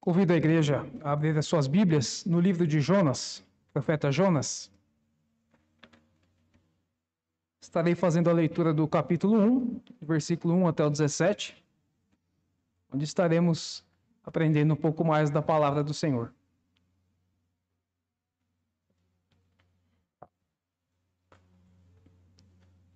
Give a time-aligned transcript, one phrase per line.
[0.00, 4.70] Convido a igreja a abrir as suas Bíblias no livro de Jonas, profeta Jonas.
[7.60, 11.62] Estarei fazendo a leitura do capítulo 1, versículo 1 até o 17,
[12.92, 13.84] onde estaremos
[14.24, 16.32] aprendendo um pouco mais da palavra do Senhor.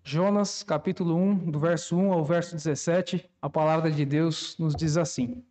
[0.05, 4.97] Jonas, capítulo 1, do verso 1 ao verso 17, a palavra de Deus nos diz
[4.97, 5.45] assim: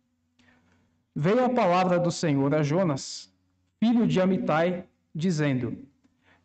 [1.14, 3.30] Veio a palavra do Senhor a Jonas,
[3.78, 5.76] filho de Amitai, dizendo: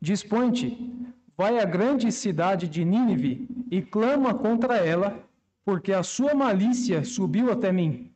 [0.02, 0.94] Dispõe-te,
[1.38, 5.24] vai à grande cidade de Nínive e clama contra ela,
[5.64, 8.12] porque a sua malícia subiu até mim.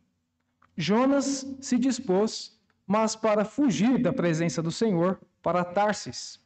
[0.76, 6.38] Jonas se dispôs, mas para fugir da presença do Senhor, para Tarsis.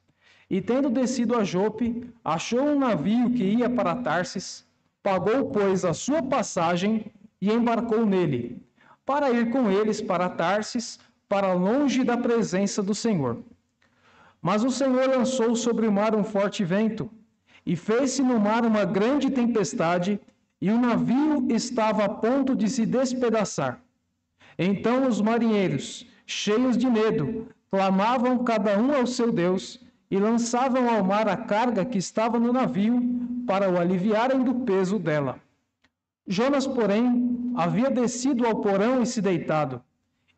[0.47, 4.67] E tendo descido a Jope, achou um navio que ia para Tarsis,
[5.01, 8.63] pagou, pois, a sua passagem e embarcou nele
[9.05, 13.37] para ir com eles para Tarsis, para longe da presença do Senhor.
[14.41, 17.09] Mas o Senhor lançou sobre o mar um forte vento,
[17.65, 20.19] e fez-se no mar uma grande tempestade,
[20.61, 23.79] e o navio estava a ponto de se despedaçar.
[24.57, 31.03] Então os marinheiros, cheios de medo, clamavam cada um ao seu Deus, e lançavam ao
[31.03, 33.01] mar a carga que estava no navio,
[33.47, 35.39] para o aliviarem do peso dela.
[36.27, 37.24] Jonas, porém,
[37.55, 39.81] havia descido ao porão e se deitado,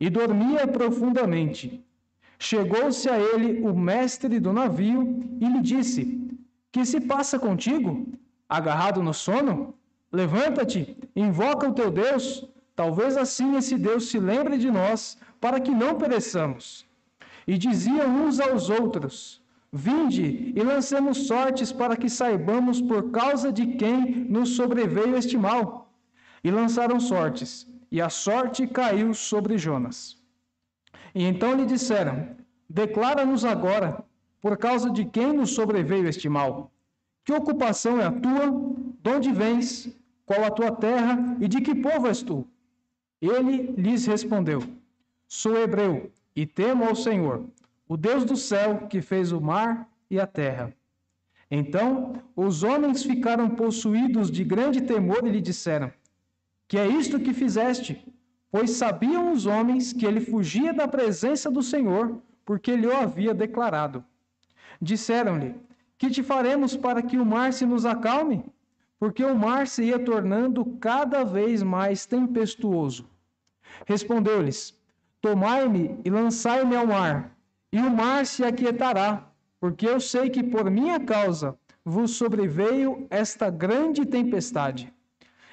[0.00, 1.84] e dormia profundamente.
[2.38, 5.00] Chegou-se a ele o mestre do navio
[5.40, 6.02] e lhe disse:
[6.70, 8.06] Que se passa contigo?
[8.48, 9.74] Agarrado no sono?
[10.12, 12.48] Levanta-te, invoca o teu Deus.
[12.76, 16.86] Talvez assim esse Deus se lembre de nós, para que não pereçamos.
[17.46, 23.66] E diziam uns aos outros: Vinde e lancemos sortes para que saibamos por causa de
[23.66, 25.87] quem nos sobreveio este mal.
[26.42, 30.16] E lançaram sortes, e a sorte caiu sobre Jonas.
[31.14, 32.36] E então lhe disseram:
[32.68, 34.04] Declara-nos agora,
[34.40, 36.70] por causa de quem nos sobreveio este mal.
[37.24, 38.46] Que ocupação é a tua?
[39.02, 39.88] De onde vens?
[40.24, 41.36] Qual a tua terra?
[41.40, 42.46] E de que povo és tu?
[43.20, 44.62] Ele lhes respondeu:
[45.26, 47.44] Sou hebreu e temo ao Senhor
[47.88, 50.72] o Deus do céu que fez o mar e a terra.
[51.50, 55.90] Então os homens ficaram possuídos de grande temor e lhe disseram:
[56.68, 58.06] Que é isto que fizeste?
[58.50, 63.34] Pois sabiam os homens que ele fugia da presença do Senhor, porque lhe o havia
[63.34, 64.04] declarado.
[64.80, 65.54] Disseram-lhe:
[65.96, 68.44] Que te faremos para que o mar se nos acalme?
[69.00, 73.08] Porque o mar se ia tornando cada vez mais tempestuoso.
[73.86, 74.78] Respondeu-lhes:
[75.20, 77.36] Tomai-me e lançai-me ao mar
[77.72, 79.30] e o mar se aquietará,
[79.60, 84.92] porque eu sei que por minha causa vos sobreveio esta grande tempestade.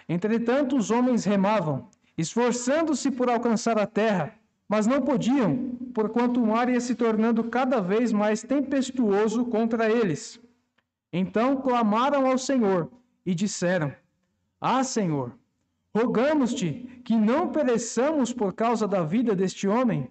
[0.07, 4.33] Entretanto, os homens remavam, esforçando-se por alcançar a terra,
[4.67, 10.39] mas não podiam, porquanto o mar ia se tornando cada vez mais tempestuoso contra eles.
[11.11, 12.91] Então clamaram ao Senhor
[13.25, 13.93] e disseram:
[14.59, 15.37] Ah, Senhor,
[15.95, 20.09] rogamos-te que não pereçamos por causa da vida deste homem,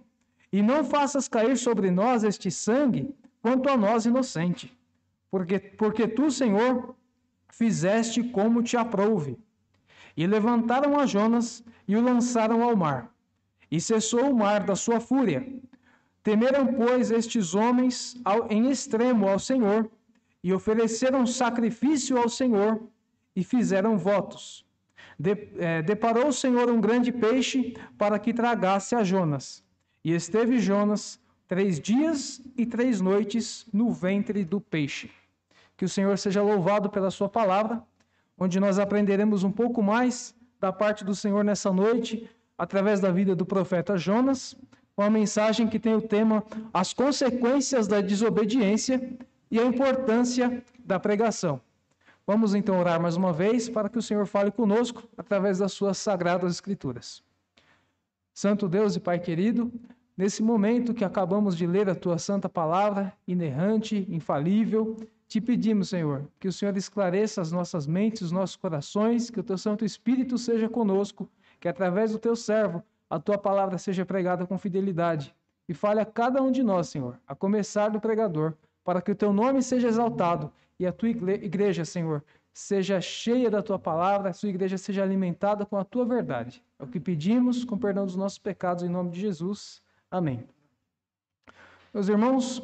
[0.53, 4.77] e não faças cair sobre nós este sangue, quanto a nós inocente.
[5.31, 6.95] Porque, porque tu, Senhor,
[7.51, 9.37] fizeste como te aprouve.
[10.17, 13.13] E levantaram a Jonas e o lançaram ao mar.
[13.71, 15.47] E cessou o mar da sua fúria.
[16.23, 19.91] Temeram, pois, estes homens ao, em extremo ao Senhor,
[20.43, 22.83] e ofereceram sacrifício ao Senhor,
[23.35, 24.65] e fizeram votos.
[25.19, 29.63] De, é, deparou o Senhor um grande peixe para que tragasse a Jonas.
[30.05, 35.11] E esteve Jonas três dias e três noites no ventre do peixe.
[35.77, 37.83] Que o Senhor seja louvado pela Sua palavra,
[38.39, 43.35] onde nós aprenderemos um pouco mais da parte do Senhor nessa noite, através da vida
[43.35, 44.57] do profeta Jonas,
[44.97, 49.17] com a mensagem que tem o tema As consequências da desobediência
[49.51, 51.61] e a importância da pregação.
[52.27, 55.99] Vamos então orar mais uma vez para que o Senhor fale conosco através das suas
[55.99, 57.23] sagradas escrituras.
[58.33, 59.71] Santo Deus e Pai querido,
[60.17, 64.97] nesse momento que acabamos de ler a tua santa palavra, inerrante, infalível,
[65.35, 69.43] te pedimos, Senhor, que o Senhor esclareça as nossas mentes, os nossos corações, que o
[69.43, 71.29] teu Santo Espírito seja conosco,
[71.59, 75.35] que através do teu servo a tua palavra seja pregada com fidelidade
[75.69, 78.55] e fale a cada um de nós, Senhor, a começar do pregador,
[78.85, 82.23] para que o teu nome seja exaltado e a tua igreja, Senhor,
[82.53, 86.63] seja cheia da tua palavra, a sua igreja seja alimentada com a tua verdade.
[86.79, 89.83] É o que pedimos, com perdão dos nossos pecados, em nome de Jesus.
[90.09, 90.47] Amém.
[91.93, 92.63] Meus irmãos,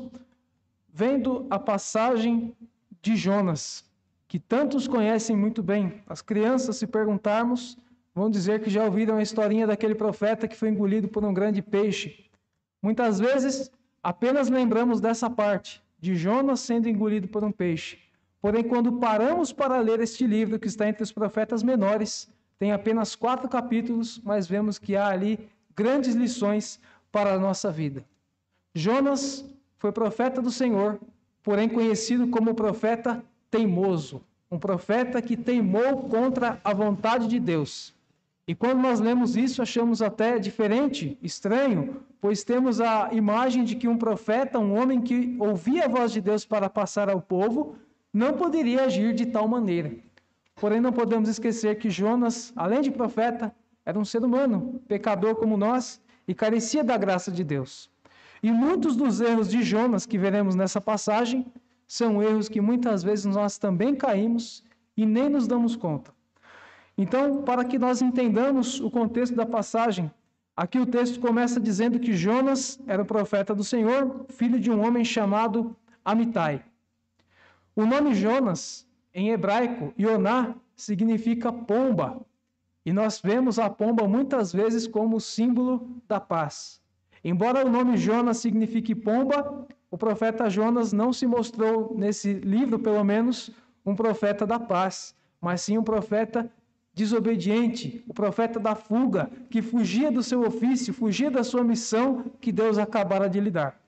[0.93, 2.55] vendo a passagem
[3.03, 3.85] de Jonas,
[4.29, 7.77] que tantos conhecem muito bem, as crianças, se perguntarmos,
[8.15, 11.63] vão dizer que já ouviram a historinha daquele profeta que foi engolido por um grande
[11.63, 12.27] peixe.
[12.83, 13.71] Muitas vezes
[14.03, 17.99] apenas lembramos dessa parte, de Jonas sendo engolido por um peixe.
[18.41, 22.29] Porém, quando paramos para ler este livro que está entre os profetas menores,
[22.59, 26.81] tem apenas quatro capítulos, mas vemos que há ali grandes lições
[27.13, 28.05] para a nossa vida.
[28.75, 29.45] Jonas
[29.81, 31.01] foi profeta do Senhor,
[31.43, 37.95] porém conhecido como profeta teimoso, um profeta que teimou contra a vontade de Deus.
[38.47, 43.89] E quando nós lemos isso, achamos até diferente, estranho, pois temos a imagem de que
[43.89, 47.75] um profeta, um homem que ouvia a voz de Deus para passar ao povo,
[48.13, 49.93] não poderia agir de tal maneira.
[50.57, 53.55] Porém, não podemos esquecer que Jonas, além de profeta,
[53.87, 57.91] era um ser humano, pecador como nós, e carecia da graça de Deus.
[58.43, 61.47] E muitos dos erros de Jonas que veremos nessa passagem
[61.87, 64.65] são erros que muitas vezes nós também caímos
[64.97, 66.13] e nem nos damos conta.
[66.97, 70.11] Então, para que nós entendamos o contexto da passagem,
[70.57, 74.87] aqui o texto começa dizendo que Jonas era o profeta do Senhor, filho de um
[74.87, 76.65] homem chamado Amitai.
[77.75, 82.21] O nome Jonas, em hebraico, Yoná, significa pomba.
[82.85, 86.81] E nós vemos a pomba muitas vezes como símbolo da paz.
[87.23, 93.05] Embora o nome Jonas signifique pomba, o profeta Jonas não se mostrou, nesse livro pelo
[93.05, 93.51] menos,
[93.85, 96.51] um profeta da paz, mas sim um profeta
[96.95, 102.51] desobediente, o profeta da fuga, que fugia do seu ofício, fugia da sua missão que
[102.51, 103.81] Deus acabara de lhe dar.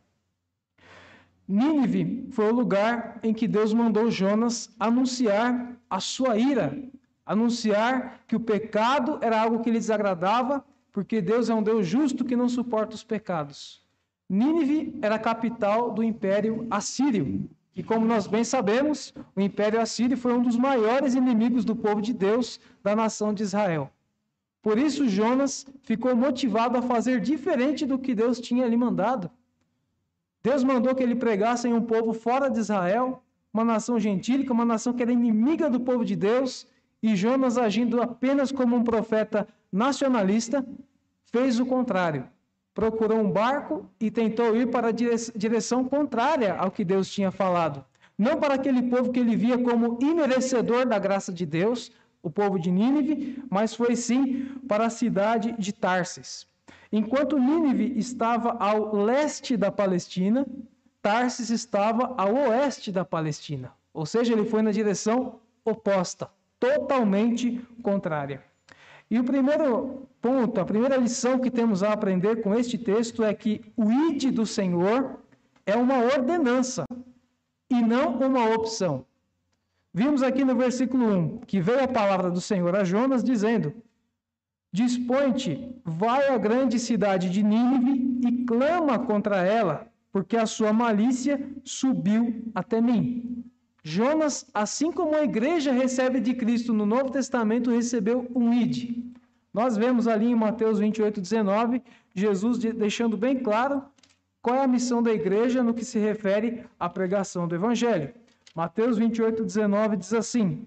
[1.48, 6.78] Nínive foi o lugar em que Deus mandou Jonas anunciar a sua ira,
[7.26, 12.24] anunciar que o pecado era algo que lhe desagradava, porque Deus é um Deus justo
[12.24, 13.82] que não suporta os pecados.
[14.28, 20.16] Nínive era a capital do Império Assírio, e como nós bem sabemos, o Império Assírio
[20.16, 23.90] foi um dos maiores inimigos do povo de Deus, da nação de Israel.
[24.60, 29.30] Por isso, Jonas ficou motivado a fazer diferente do que Deus tinha lhe mandado.
[30.42, 33.22] Deus mandou que ele pregasse em um povo fora de Israel,
[33.52, 36.66] uma nação gentílica, uma nação que era inimiga do povo de Deus,
[37.02, 40.64] e Jonas, agindo apenas como um profeta nacionalista,
[41.24, 42.28] fez o contrário
[42.74, 47.84] procurou um barco e tentou ir para a direção contrária ao que Deus tinha falado.
[48.16, 51.90] Não para aquele povo que ele via como imerecedor da graça de Deus,
[52.22, 56.46] o povo de Nínive, mas foi sim para a cidade de Tarsis.
[56.90, 60.46] Enquanto Nínive estava ao leste da Palestina,
[61.00, 63.72] Tarsis estava ao oeste da Palestina.
[63.92, 66.30] Ou seja, ele foi na direção oposta,
[66.60, 68.51] totalmente contrária.
[69.12, 73.34] E o primeiro ponto, a primeira lição que temos a aprender com este texto é
[73.34, 75.18] que o ide do Senhor
[75.66, 76.86] é uma ordenança
[77.68, 79.04] e não uma opção.
[79.92, 83.74] Vimos aqui no versículo 1 que veio a palavra do Senhor a Jonas dizendo:
[84.72, 91.38] Dispõe-te, vai à grande cidade de Nínive e clama contra ela, porque a sua malícia
[91.62, 93.44] subiu até mim.
[93.82, 99.12] Jonas, assim como a igreja recebe de Cristo no Novo Testamento, recebeu um id.
[99.52, 101.82] Nós vemos ali em Mateus 28, 19,
[102.14, 103.82] Jesus deixando bem claro
[104.40, 108.14] qual é a missão da igreja no que se refere à pregação do Evangelho.
[108.54, 110.66] Mateus 28, 19 diz assim: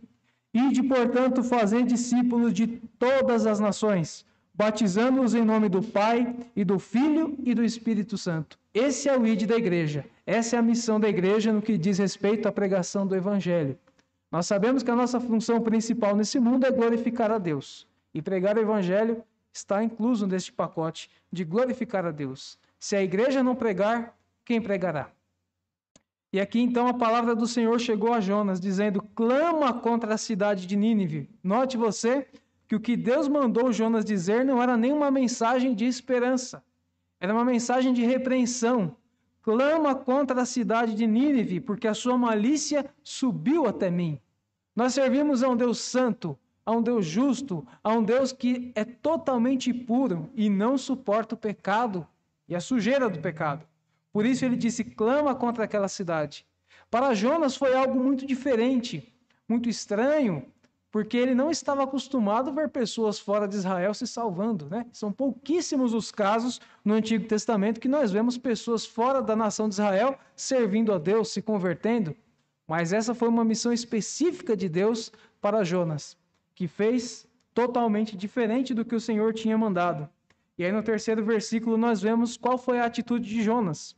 [0.54, 2.68] Ide, portanto, fazer discípulos de
[3.00, 8.57] todas as nações, batizando-os em nome do Pai e do Filho e do Espírito Santo.
[8.74, 10.06] Esse é o id da igreja.
[10.26, 13.78] Essa é a missão da igreja no que diz respeito à pregação do evangelho.
[14.32, 17.88] Nós sabemos que a nossa função principal nesse mundo é glorificar a Deus.
[18.14, 22.58] E pregar o evangelho está incluso neste pacote de glorificar a Deus.
[22.80, 25.12] Se a igreja não pregar, quem pregará?
[26.34, 30.66] E aqui então a palavra do Senhor chegou a Jonas, dizendo: clama contra a cidade
[30.66, 31.30] de Nínive.
[31.44, 32.28] Note você
[32.68, 36.64] que o que Deus mandou Jonas dizer não era nenhuma mensagem de esperança,
[37.20, 38.96] era uma mensagem de repreensão,
[39.45, 44.19] clama contra a cidade de Nínive, porque a sua malícia subiu até mim.
[44.75, 46.35] Nós servimos a um Deus santo,
[46.66, 51.37] a um Deus justo, a um Deus que é totalmente puro e não suporta o
[51.37, 52.07] pecado
[52.49, 53.68] e a sujeira do pecado.
[54.11, 56.44] Por isso ele disse: clama contra aquela cidade.
[56.90, 59.14] Para Jonas foi algo muito diferente,
[59.47, 60.44] muito estranho,
[60.95, 64.69] porque ele não estava acostumado a ver pessoas fora de Israel se salvando.
[64.69, 64.85] Né?
[64.94, 69.73] São pouquíssimos os casos no Antigo Testamento que nós vemos pessoas fora da nação de
[69.75, 72.16] Israel servindo a Deus, se convertendo.
[72.66, 75.11] Mas essa foi uma missão específica de Deus
[75.42, 76.18] para Jonas,
[76.56, 80.07] que fez totalmente diferente do que o Senhor tinha mandado.
[80.57, 83.97] E aí no terceiro versículo nós vemos qual foi a atitude de Jonas.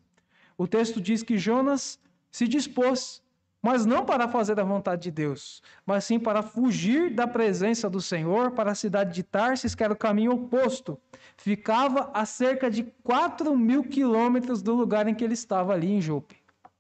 [0.58, 2.00] O texto diz que Jonas
[2.32, 3.22] se dispôs
[3.68, 8.00] mas não para fazer a vontade de Deus, mas sim para fugir da presença do
[8.00, 10.98] Senhor para a cidade de Tarsis, que era o caminho oposto.
[11.36, 16.00] Ficava a cerca de 4 mil quilômetros do lugar em que ele estava ali em
[16.00, 16.38] Jope.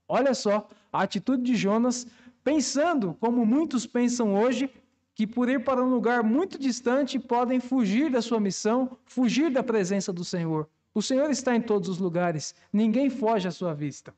[0.07, 2.07] Olha só a atitude de Jonas,
[2.41, 4.71] pensando, como muitos pensam hoje,
[5.13, 9.61] que por ir para um lugar muito distante podem fugir da sua missão, fugir da
[9.61, 10.69] presença do Senhor.
[10.93, 14.15] O Senhor está em todos os lugares, ninguém foge à sua vista.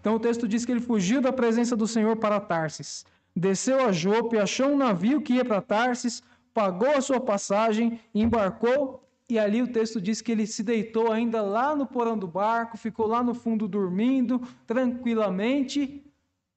[0.00, 3.04] Então o texto diz que ele fugiu da presença do Senhor para Tarsis.
[3.36, 9.06] Desceu a Jope, achou um navio que ia para Tarsis, pagou a sua passagem, embarcou
[9.28, 12.76] e ali o texto diz que ele se deitou ainda lá no porão do barco,
[12.76, 16.04] ficou lá no fundo dormindo tranquilamente,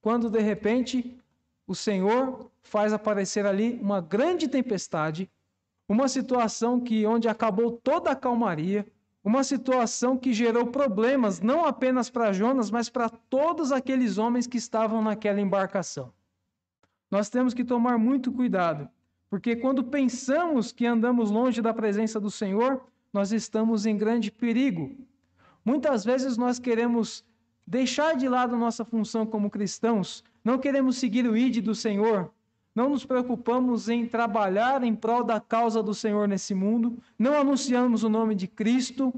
[0.02, 1.16] quando de repente
[1.66, 5.30] o Senhor faz aparecer ali uma grande tempestade,
[5.88, 8.84] uma situação que onde acabou toda a calmaria,
[9.24, 14.58] uma situação que gerou problemas não apenas para Jonas, mas para todos aqueles homens que
[14.58, 16.12] estavam naquela embarcação.
[17.10, 18.86] Nós temos que tomar muito cuidado,
[19.30, 24.94] porque quando pensamos que andamos longe da presença do Senhor, nós estamos em grande perigo.
[25.64, 27.24] Muitas vezes nós queremos
[27.66, 32.30] deixar de lado nossa função como cristãos, não queremos seguir o ide do Senhor,
[32.74, 38.02] não nos preocupamos em trabalhar em prol da causa do Senhor nesse mundo, não anunciamos
[38.02, 39.14] o nome de Cristo,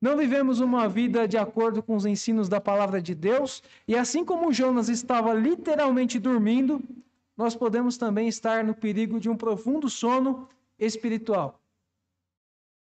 [0.00, 4.24] não vivemos uma vida de acordo com os ensinos da palavra de Deus, e assim
[4.24, 6.82] como Jonas estava literalmente dormindo,
[7.36, 11.60] nós podemos também estar no perigo de um profundo sono espiritual.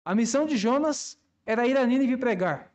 [0.03, 2.71] A missão de Jonas era ir a Nínive pregar.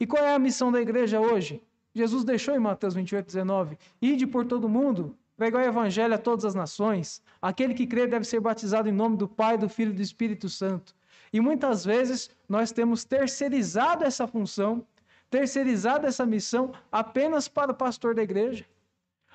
[0.00, 1.62] E qual é a missão da igreja hoje?
[1.94, 6.44] Jesus deixou em Mateus 28, 19: Ide por todo mundo, pregar o evangelho a todas
[6.44, 7.22] as nações.
[7.40, 10.48] Aquele que crê deve ser batizado em nome do Pai, do Filho e do Espírito
[10.48, 10.94] Santo.
[11.32, 14.86] E muitas vezes nós temos terceirizado essa função,
[15.30, 18.64] terceirizado essa missão apenas para o pastor da igreja,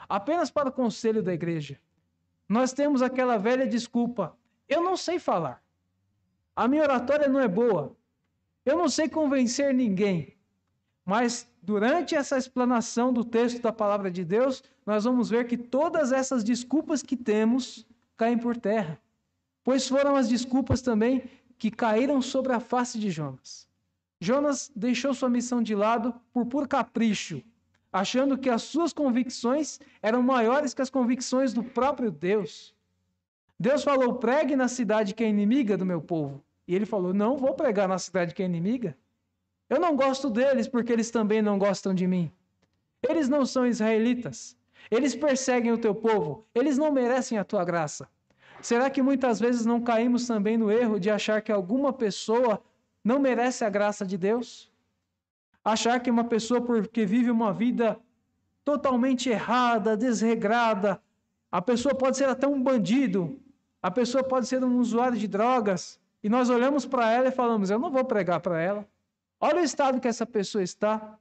[0.10, 1.80] apenas para o conselho da igreja.
[2.50, 4.36] Nós temos aquela velha desculpa:
[4.68, 5.62] eu não sei falar,
[6.56, 7.96] a minha oratória não é boa,
[8.66, 10.36] eu não sei convencer ninguém.
[11.06, 16.12] Mas durante essa explanação do texto da palavra de Deus, nós vamos ver que todas
[16.12, 19.00] essas desculpas que temos caem por terra.
[19.64, 21.24] Pois foram as desculpas também
[21.58, 23.68] que caíram sobre a face de Jonas.
[24.20, 27.42] Jonas deixou sua missão de lado por puro capricho,
[27.92, 32.76] achando que as suas convicções eram maiores que as convicções do próprio Deus.
[33.60, 36.44] Deus falou: pregue na cidade que é inimiga do meu povo.
[36.68, 38.96] E ele falou: não vou pregar na cidade que é inimiga.
[39.72, 42.30] Eu não gosto deles porque eles também não gostam de mim.
[43.02, 44.58] Eles não são israelitas.
[44.96, 46.46] Eles perseguem o teu povo.
[46.54, 48.10] Eles não merecem a tua graça.
[48.62, 52.62] Será que muitas vezes não caímos também no erro de achar que alguma pessoa
[53.02, 54.70] não merece a graça de Deus?
[55.64, 57.98] Achar que uma pessoa, porque vive uma vida
[58.66, 61.02] totalmente errada, desregrada,
[61.50, 63.40] a pessoa pode ser até um bandido,
[63.82, 67.70] a pessoa pode ser um usuário de drogas, e nós olhamos para ela e falamos:
[67.70, 68.91] Eu não vou pregar para ela.
[69.44, 71.18] Olha o estado que essa pessoa está.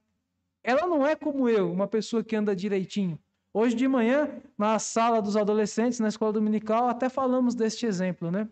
[0.63, 3.19] Ela não é como eu, uma pessoa que anda direitinho.
[3.53, 8.47] Hoje de manhã, na sala dos adolescentes, na escola dominical, até falamos deste exemplo, né?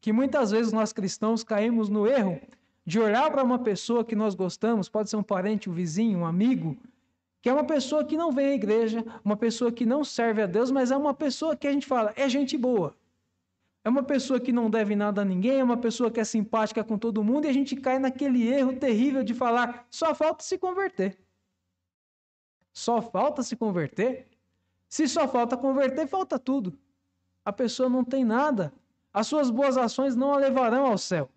[0.00, 2.40] Que muitas vezes nós cristãos caímos no erro
[2.86, 6.26] de olhar para uma pessoa que nós gostamos, pode ser um parente, um vizinho, um
[6.26, 6.76] amigo,
[7.42, 10.46] que é uma pessoa que não vem à igreja, uma pessoa que não serve a
[10.46, 12.94] Deus, mas é uma pessoa que a gente fala, é gente boa.
[13.84, 16.82] É uma pessoa que não deve nada a ninguém, é uma pessoa que é simpática
[16.82, 20.56] com todo mundo e a gente cai naquele erro terrível de falar só falta se
[20.56, 21.18] converter.
[22.72, 24.26] Só falta se converter?
[24.88, 26.78] Se só falta converter, falta tudo.
[27.44, 28.72] A pessoa não tem nada.
[29.12, 31.28] As suas boas ações não a levarão ao céu.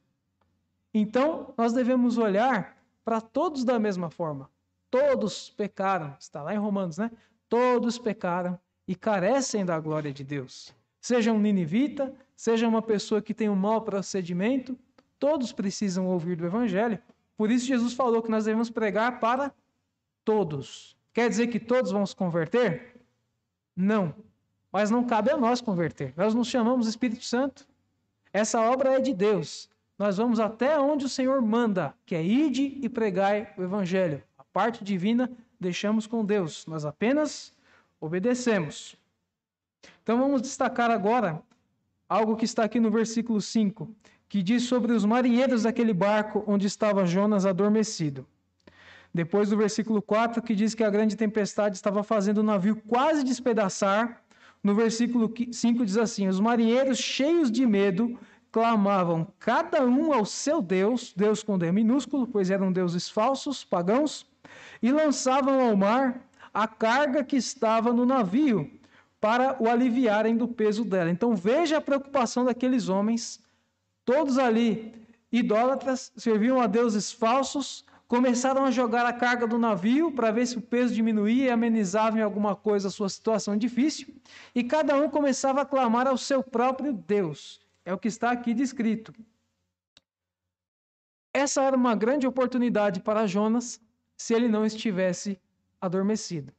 [0.93, 4.49] Então, nós devemos olhar para todos da mesma forma.
[4.89, 7.11] Todos pecaram, está lá em Romanos, né?
[7.49, 10.73] Todos pecaram e carecem da glória de Deus.
[10.99, 14.77] Seja um ninivita, seja uma pessoa que tem um mau procedimento,
[15.19, 16.99] todos precisam ouvir do Evangelho.
[17.35, 19.53] Por isso, Jesus falou que nós devemos pregar para
[20.25, 20.97] todos.
[21.13, 23.01] Quer dizer que todos vão se converter?
[23.75, 24.13] Não.
[24.71, 26.13] Mas não cabe a nós converter.
[26.17, 27.67] Nós nos chamamos Espírito Santo.
[28.33, 29.69] Essa obra é de Deus.
[29.97, 34.21] Nós vamos até onde o Senhor manda, que é ide e pregai o Evangelho.
[34.37, 36.65] A parte divina deixamos com Deus.
[36.67, 37.51] Nós apenas
[37.99, 38.95] obedecemos.
[40.03, 41.41] Então vamos destacar agora
[42.07, 43.89] algo que está aqui no versículo 5,
[44.29, 48.25] que diz sobre os marinheiros daquele barco onde estava Jonas adormecido.
[49.13, 53.23] Depois do versículo 4, que diz que a grande tempestade estava fazendo o navio quase
[53.23, 54.21] despedaçar.
[54.63, 58.17] No versículo 5 diz assim: Os marinheiros, cheios de medo,
[58.51, 64.25] clamavam cada um ao seu Deus, Deus com D minúsculo, pois eram deuses falsos, pagãos,
[64.81, 66.21] e lançavam ao mar
[66.53, 68.69] a carga que estava no navio,
[69.19, 71.09] para o aliviarem do peso dela.
[71.09, 73.41] Então veja a preocupação daqueles homens,
[74.05, 74.93] todos ali
[75.31, 80.57] idólatras, serviam a deuses falsos, começaram a jogar a carga do navio para ver se
[80.57, 84.15] o peso diminuía e amenizava em alguma coisa a sua situação difícil,
[84.55, 87.59] e cada um começava a clamar ao seu próprio Deus.
[87.83, 89.13] É o que está aqui descrito.
[91.33, 93.79] Essa era uma grande oportunidade para Jonas
[94.15, 95.39] se ele não estivesse
[95.79, 96.51] adormecido.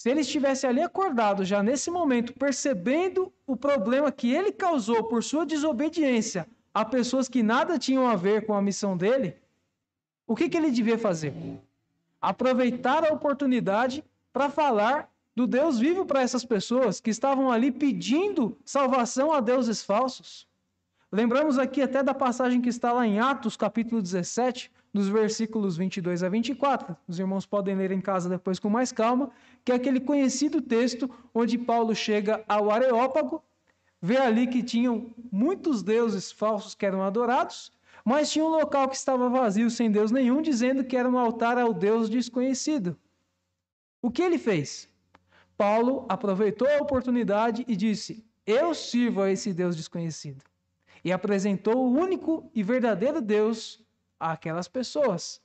[0.00, 5.22] Se ele estivesse ali acordado, já nesse momento, percebendo o problema que ele causou por
[5.22, 9.36] sua desobediência a pessoas que nada tinham a ver com a missão dele,
[10.26, 11.34] o que, que ele devia fazer?
[12.18, 14.02] Aproveitar a oportunidade
[14.32, 19.82] para falar do Deus vivo para essas pessoas que estavam ali pedindo salvação a deuses
[19.82, 20.48] falsos.
[21.12, 26.22] Lembramos aqui até da passagem que está lá em Atos, capítulo 17, nos versículos 22
[26.22, 26.96] a 24.
[27.06, 29.30] Os irmãos podem ler em casa depois com mais calma,
[29.64, 33.42] que é aquele conhecido texto onde Paulo chega ao Areópago,
[34.02, 37.72] vê ali que tinham muitos deuses falsos que eram adorados,
[38.04, 41.58] mas tinha um local que estava vazio, sem Deus nenhum, dizendo que era um altar
[41.58, 42.98] ao Deus desconhecido.
[44.02, 44.88] O que ele fez?
[45.56, 50.42] Paulo aproveitou a oportunidade e disse: Eu sirvo a esse Deus desconhecido.
[51.04, 53.84] E apresentou o único e verdadeiro Deus
[54.20, 55.40] àquelas pessoas.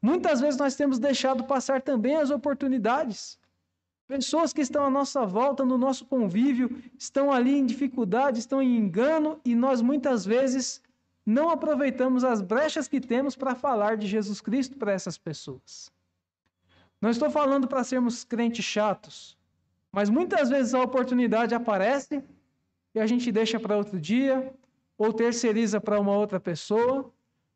[0.00, 3.38] Muitas vezes nós temos deixado passar também as oportunidades.
[4.06, 8.76] Pessoas que estão à nossa volta, no nosso convívio, estão ali em dificuldade, estão em
[8.76, 10.82] engano, e nós muitas vezes
[11.24, 15.90] não aproveitamos as brechas que temos para falar de Jesus Cristo para essas pessoas.
[17.00, 19.38] Não estou falando para sermos crentes chatos,
[19.90, 22.22] mas muitas vezes a oportunidade aparece
[22.94, 24.52] e a gente deixa para outro dia
[24.98, 27.12] ou terceiriza para uma outra pessoa,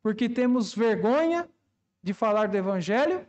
[0.09, 1.47] porque temos vergonha
[2.03, 3.27] de falar do evangelho,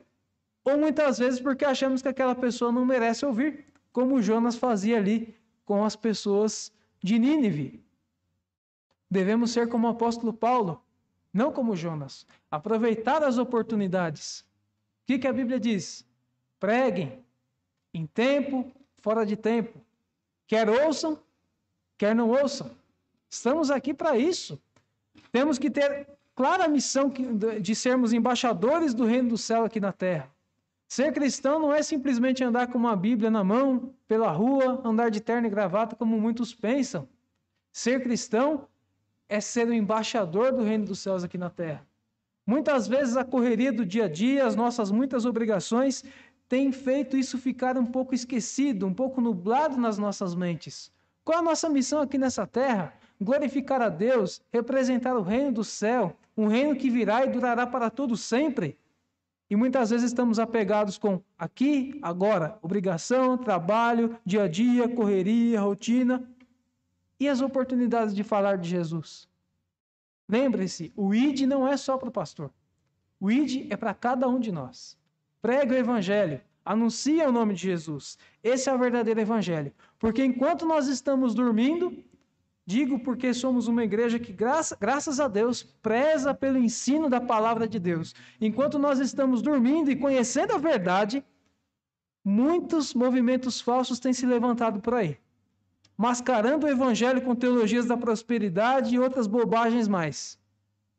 [0.64, 5.36] ou muitas vezes porque achamos que aquela pessoa não merece ouvir, como Jonas fazia ali
[5.66, 6.72] com as pessoas
[7.04, 7.84] de Nínive.
[9.12, 10.82] Devemos ser como o apóstolo Paulo,
[11.34, 12.26] não como Jonas.
[12.50, 14.46] Aproveitar as oportunidades.
[15.04, 16.08] O que, que a Bíblia diz?
[16.62, 17.22] Preguem
[17.94, 19.82] em tempo, fora de tempo.
[20.48, 21.20] Quer ouçam,
[21.98, 22.72] quer não ouçam.
[23.30, 24.58] Estamos aqui para isso.
[25.30, 26.08] Temos que ter
[26.40, 27.12] clara missão
[27.62, 30.32] de sermos embaixadores do reino do céu aqui na terra.
[30.88, 35.20] Ser cristão não é simplesmente andar com uma Bíblia na mão, pela rua, andar de
[35.20, 37.10] terno e gravata, como muitos pensam.
[37.74, 38.66] Ser cristão
[39.28, 41.86] é ser o embaixador do reino dos céus aqui na terra.
[42.48, 46.06] Muitas vezes a correria do dia a dia, as nossas muitas obrigações,
[46.48, 50.90] tem feito isso ficar um pouco esquecido, um pouco nublado nas nossas mentes.
[51.26, 52.94] Qual a nossa missão aqui nessa terra?
[53.20, 57.90] Glorificar a Deus, representar o reino do céu, um reino que virá e durará para
[57.90, 58.78] todo sempre.
[59.50, 66.24] E muitas vezes estamos apegados com aqui, agora, obrigação, trabalho, dia a dia, correria, rotina.
[67.20, 69.28] E as oportunidades de falar de Jesus?
[70.30, 72.50] Lembre-se, o ID não é só para o pastor.
[73.20, 74.98] O ID é para cada um de nós.
[75.42, 78.18] Pregue o evangelho, anuncie o nome de Jesus.
[78.42, 79.74] Esse é o verdadeiro evangelho.
[79.98, 82.02] Porque enquanto nós estamos dormindo,
[82.74, 87.68] digo porque somos uma igreja que, graça, graças a Deus, preza pelo ensino da palavra
[87.68, 88.14] de Deus.
[88.40, 91.24] Enquanto nós estamos dormindo e conhecendo a verdade,
[92.24, 95.18] muitos movimentos falsos têm se levantado por aí
[96.00, 100.40] mascarando o evangelho com teologias da prosperidade e outras bobagens mais.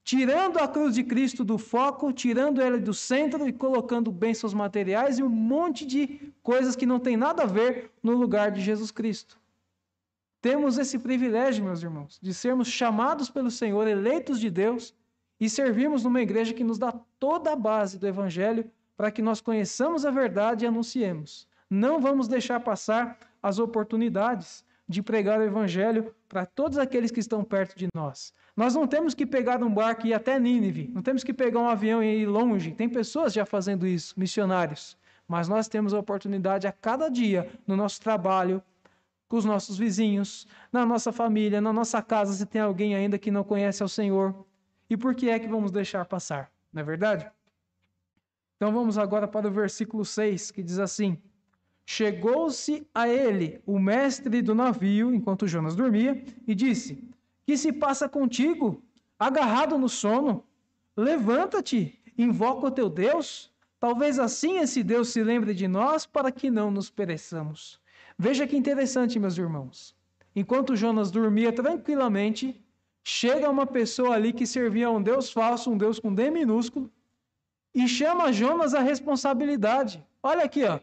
[0.04, 5.18] Tirando a cruz de Cristo do foco, tirando ela do centro e colocando bênçãos materiais
[5.18, 8.90] e um monte de coisas que não tem nada a ver no lugar de Jesus
[8.90, 9.40] Cristo.
[10.40, 14.94] Temos esse privilégio, meus irmãos, de sermos chamados pelo Senhor, eleitos de Deus,
[15.38, 19.40] e servirmos numa igreja que nos dá toda a base do Evangelho para que nós
[19.40, 21.48] conheçamos a verdade e anunciemos.
[21.70, 27.44] Não vamos deixar passar as oportunidades de pregar o evangelho para todos aqueles que estão
[27.44, 28.34] perto de nós.
[28.56, 31.60] Nós não temos que pegar um barco e ir até Nínive, não temos que pegar
[31.60, 32.72] um avião e ir longe.
[32.72, 34.98] Tem pessoas já fazendo isso, missionários.
[35.28, 38.60] Mas nós temos a oportunidade a cada dia, no nosso trabalho,
[39.30, 43.30] com os nossos vizinhos, na nossa família, na nossa casa, se tem alguém ainda que
[43.30, 44.44] não conhece ao Senhor.
[44.90, 46.50] E por que é que vamos deixar passar?
[46.72, 47.30] Não é verdade?
[48.56, 51.16] Então vamos agora para o versículo 6, que diz assim:
[51.86, 57.08] Chegou-se a ele o mestre do navio, enquanto Jonas dormia, e disse:
[57.46, 58.82] Que se passa contigo,
[59.16, 60.44] agarrado no sono?
[60.96, 63.48] Levanta-te, invoca o teu Deus.
[63.78, 67.80] Talvez assim esse Deus se lembre de nós para que não nos pereçamos.
[68.22, 69.96] Veja que interessante, meus irmãos.
[70.36, 72.62] Enquanto Jonas dormia tranquilamente,
[73.02, 76.92] chega uma pessoa ali que servia a um Deus falso, um Deus com D minúsculo,
[77.74, 80.06] e chama Jonas à responsabilidade.
[80.22, 80.80] Olha aqui, ó.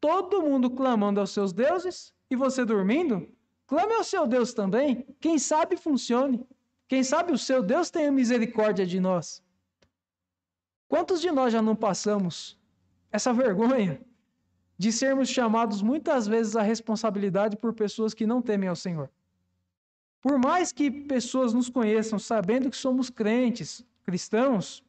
[0.00, 3.28] todo mundo clamando aos seus deuses e você dormindo?
[3.68, 5.06] Clame ao seu Deus também.
[5.20, 6.44] Quem sabe funcione.
[6.88, 9.40] Quem sabe o seu Deus tenha misericórdia de nós.
[10.88, 12.58] Quantos de nós já não passamos
[13.12, 14.04] essa vergonha
[14.80, 19.10] de sermos chamados muitas vezes à responsabilidade por pessoas que não temem ao Senhor?
[20.22, 24.82] Por mais que pessoas nos conheçam sabendo que somos crentes, cristãos,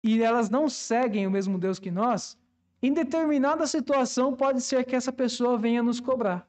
[0.00, 2.38] e elas não seguem o mesmo Deus que nós,
[2.80, 6.48] em determinada situação pode ser que essa pessoa venha nos cobrar.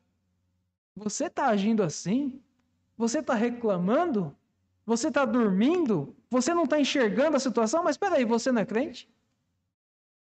[0.96, 2.40] Você está agindo assim?
[2.96, 4.38] Você está reclamando?
[4.86, 6.16] Você está dormindo?
[6.30, 7.84] Você não está enxergando a situação?
[7.84, 9.10] Mas espera aí, você não é crente?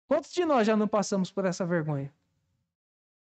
[0.07, 2.11] Quantos de nós já não passamos por essa vergonha?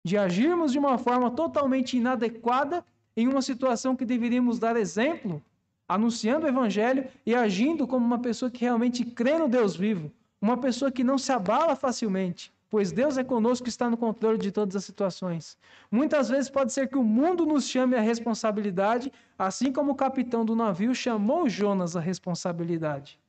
[0.03, 2.83] De agirmos de uma forma totalmente inadequada
[3.15, 5.41] em uma situação que deveríamos dar exemplo,
[5.87, 10.57] anunciando o evangelho e agindo como uma pessoa que realmente crê no Deus vivo, uma
[10.57, 14.51] pessoa que não se abala facilmente, pois Deus é conosco e está no controle de
[14.51, 15.57] todas as situações.
[15.91, 20.43] Muitas vezes pode ser que o mundo nos chame à responsabilidade, assim como o capitão
[20.45, 23.19] do navio chamou Jonas à responsabilidade.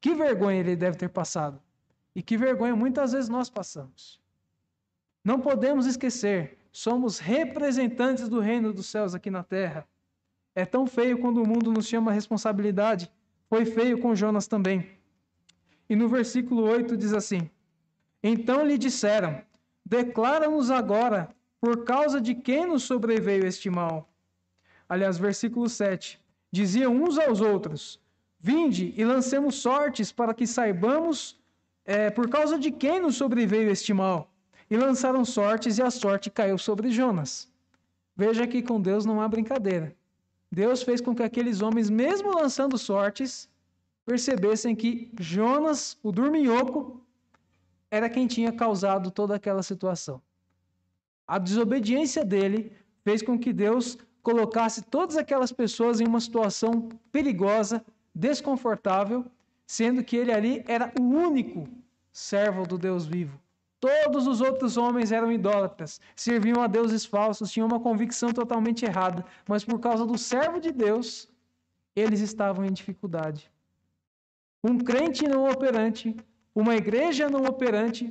[0.00, 1.60] Que vergonha ele deve ter passado.
[2.14, 4.20] E que vergonha muitas vezes nós passamos.
[5.24, 9.86] Não podemos esquecer, somos representantes do reino dos céus aqui na terra.
[10.54, 13.10] É tão feio quando o mundo nos chama à responsabilidade.
[13.48, 14.98] Foi feio com Jonas também.
[15.88, 17.50] E no versículo 8 diz assim:
[18.22, 19.40] Então lhe disseram:
[19.84, 21.28] Declara-nos agora
[21.60, 24.08] por causa de quem nos sobreveio este mal.
[24.88, 26.20] Aliás, versículo 7.
[26.50, 28.00] Diziam uns aos outros:
[28.40, 31.38] Vinde e lancemos sortes para que saibamos
[31.88, 34.30] é, por causa de quem nos sobreveio este mal
[34.70, 37.50] e lançaram sortes, e a sorte caiu sobre Jonas.
[38.14, 39.96] Veja que com Deus não há brincadeira.
[40.52, 43.48] Deus fez com que aqueles homens, mesmo lançando sortes,
[44.04, 47.02] percebessem que Jonas, o dorminhoco,
[47.90, 50.20] era quem tinha causado toda aquela situação.
[51.26, 52.70] A desobediência dele
[53.02, 57.82] fez com que Deus colocasse todas aquelas pessoas em uma situação perigosa,
[58.14, 59.24] desconfortável,
[59.68, 61.68] sendo que ele ali era o único
[62.10, 63.38] servo do Deus vivo.
[63.78, 69.26] Todos os outros homens eram idólatras, serviam a deuses falsos, tinham uma convicção totalmente errada,
[69.46, 71.28] mas por causa do servo de Deus,
[71.94, 73.52] eles estavam em dificuldade.
[74.64, 76.16] Um crente não operante,
[76.54, 78.10] uma igreja não operante,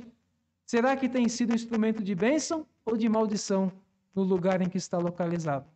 [0.64, 3.72] será que tem sido instrumento de bênção ou de maldição
[4.14, 5.66] no lugar em que está localizado?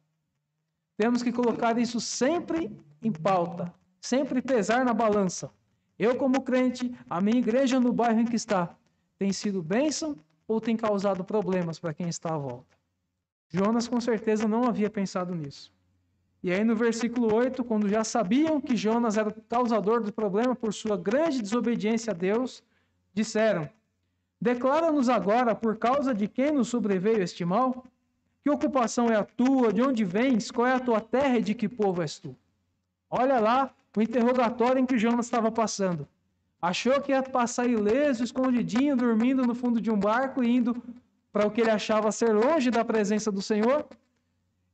[0.97, 2.71] Temos que colocar isso sempre
[3.03, 5.51] em pauta, sempre pesar na balança.
[6.03, 8.75] Eu, como crente, a minha igreja no bairro em que está,
[9.17, 10.17] tem sido bênção
[10.49, 12.77] ou tem causado problemas para quem está à volta?
[13.49, 15.73] Jonas com certeza não havia pensado nisso.
[16.43, 20.57] E aí no versículo 8, quando já sabiam que Jonas era o causador do problema
[20.57, 22.65] por sua grande desobediência a Deus,
[23.15, 23.71] disseram:
[24.41, 27.85] Declara-nos agora por causa de quem nos sobreveio este mal?
[28.43, 29.73] Que ocupação é a tua?
[29.73, 30.51] De onde vens?
[30.51, 32.35] Qual é a tua terra e de que povo és tu?
[33.15, 36.09] Olha lá o interrogatório em que Jonas estava passando.
[36.63, 40.83] Achou que ia passar ileso, escondidinho, dormindo no fundo de um barco, indo
[41.31, 43.87] para o que ele achava ser longe da presença do Senhor.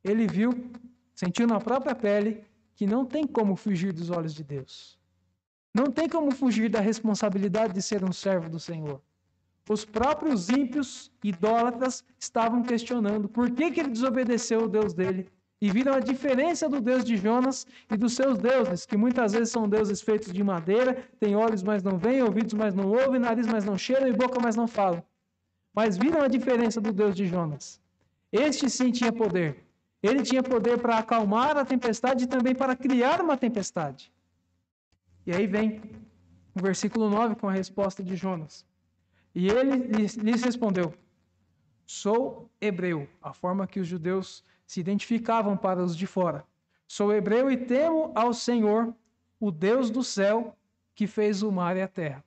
[0.05, 0.71] Ele viu,
[1.17, 2.45] sentiu na própria pele,
[2.77, 4.97] que não tem como fugir dos olhos de Deus.
[5.75, 9.01] Não tem como fugir da responsabilidade de ser um servo do Senhor.
[9.69, 15.29] Os próprios ímpios, idólatras, estavam questionando por que, que ele desobedeceu o Deus dele
[15.61, 19.51] e viram a diferença do Deus de Jonas e dos seus deuses, que muitas vezes
[19.51, 23.47] são deuses feitos de madeira, têm olhos, mas não veem, ouvidos, mas não ouvem, nariz,
[23.47, 25.03] mas não cheiram e boca, mas não falam.
[25.75, 27.81] Mas viram a diferença do Deus de Jonas.
[28.31, 29.65] Este sim tinha poder.
[30.01, 34.13] Ele tinha poder para acalmar a tempestade e também para criar uma tempestade.
[35.27, 35.83] E aí vem
[36.55, 38.65] o versículo 9 com a resposta de Jonas.
[39.35, 40.95] E ele lhes respondeu:
[41.85, 46.45] Sou hebreu, a forma que os judeus se identificavam para os de fora.
[46.87, 48.95] Sou hebreu e temo ao Senhor,
[49.41, 50.55] o Deus do céu,
[50.95, 52.23] que fez o mar e a terra.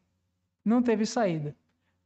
[0.65, 1.56] Não teve saída.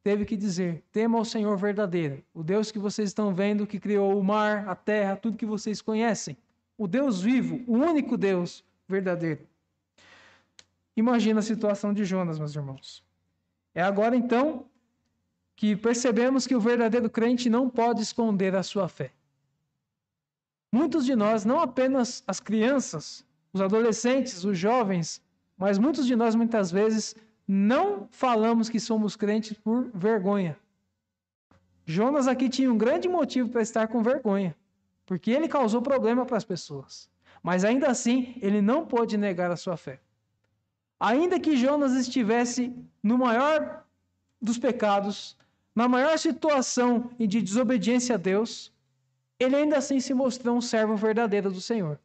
[0.03, 4.19] Teve que dizer: temo ao Senhor verdadeiro, o Deus que vocês estão vendo, que criou
[4.19, 6.37] o mar, a terra, tudo que vocês conhecem.
[6.77, 9.47] O Deus vivo, o único Deus verdadeiro.
[10.97, 13.01] Imagina a situação de Jonas, meus irmãos.
[13.73, 14.65] É agora então
[15.55, 19.11] que percebemos que o verdadeiro crente não pode esconder a sua fé.
[20.75, 25.21] Muitos de nós, não apenas as crianças, os adolescentes, os jovens,
[25.57, 27.15] mas muitos de nós muitas vezes
[27.47, 30.59] não falamos que somos crentes por vergonha.
[31.85, 34.53] Jonas aqui tinha um grande motivo para estar com vergonha,
[35.05, 37.09] porque ele causou problema para as pessoas.
[37.41, 40.01] Mas ainda assim, ele não pôde negar a sua fé.
[40.99, 43.85] Ainda que Jonas estivesse no maior
[44.41, 45.38] dos pecados,
[45.73, 48.74] na maior situação de desobediência a Deus,
[49.39, 51.99] ele ainda assim se mostrou um servo verdadeiro do Senhor.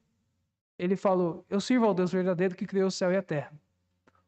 [0.78, 3.52] Ele falou: Eu sirvo ao Deus verdadeiro que criou o céu e a terra.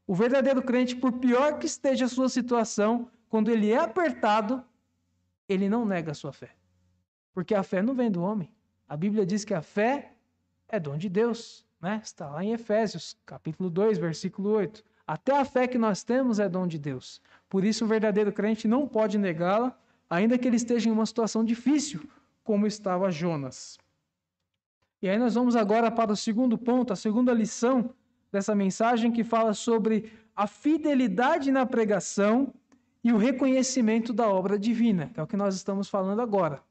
[0.06, 4.62] O verdadeiro crente, por pior que esteja a sua situação, quando ele é apertado,
[5.48, 6.50] ele não nega a sua fé.
[7.32, 8.52] Porque a fé não vem do homem.
[8.88, 10.12] A Bíblia diz que a fé
[10.68, 11.66] é dom de Deus.
[11.80, 12.00] Né?
[12.02, 14.84] Está lá em Efésios, capítulo 2, versículo 8.
[15.06, 17.20] Até a fé que nós temos é dom de Deus.
[17.48, 19.76] Por isso, o verdadeiro crente não pode negá-la,
[20.08, 22.08] ainda que ele esteja em uma situação difícil,
[22.42, 23.78] como estava Jonas.
[25.00, 27.90] E aí nós vamos agora para o segundo ponto, a segunda lição
[28.30, 32.52] dessa mensagem, que fala sobre a fidelidade na pregação
[33.04, 36.62] e o reconhecimento da obra divina, que é o que nós estamos falando agora.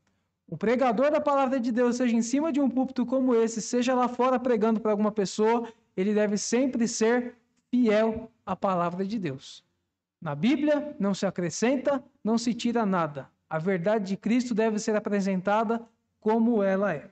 [0.47, 3.93] O pregador da palavra de Deus, seja em cima de um púlpito como esse, seja
[3.93, 7.35] lá fora pregando para alguma pessoa, ele deve sempre ser
[7.69, 9.63] fiel à palavra de Deus.
[10.21, 13.29] Na Bíblia não se acrescenta, não se tira nada.
[13.51, 15.85] A verdade de Cristo deve ser apresentada
[16.21, 17.09] como ela é.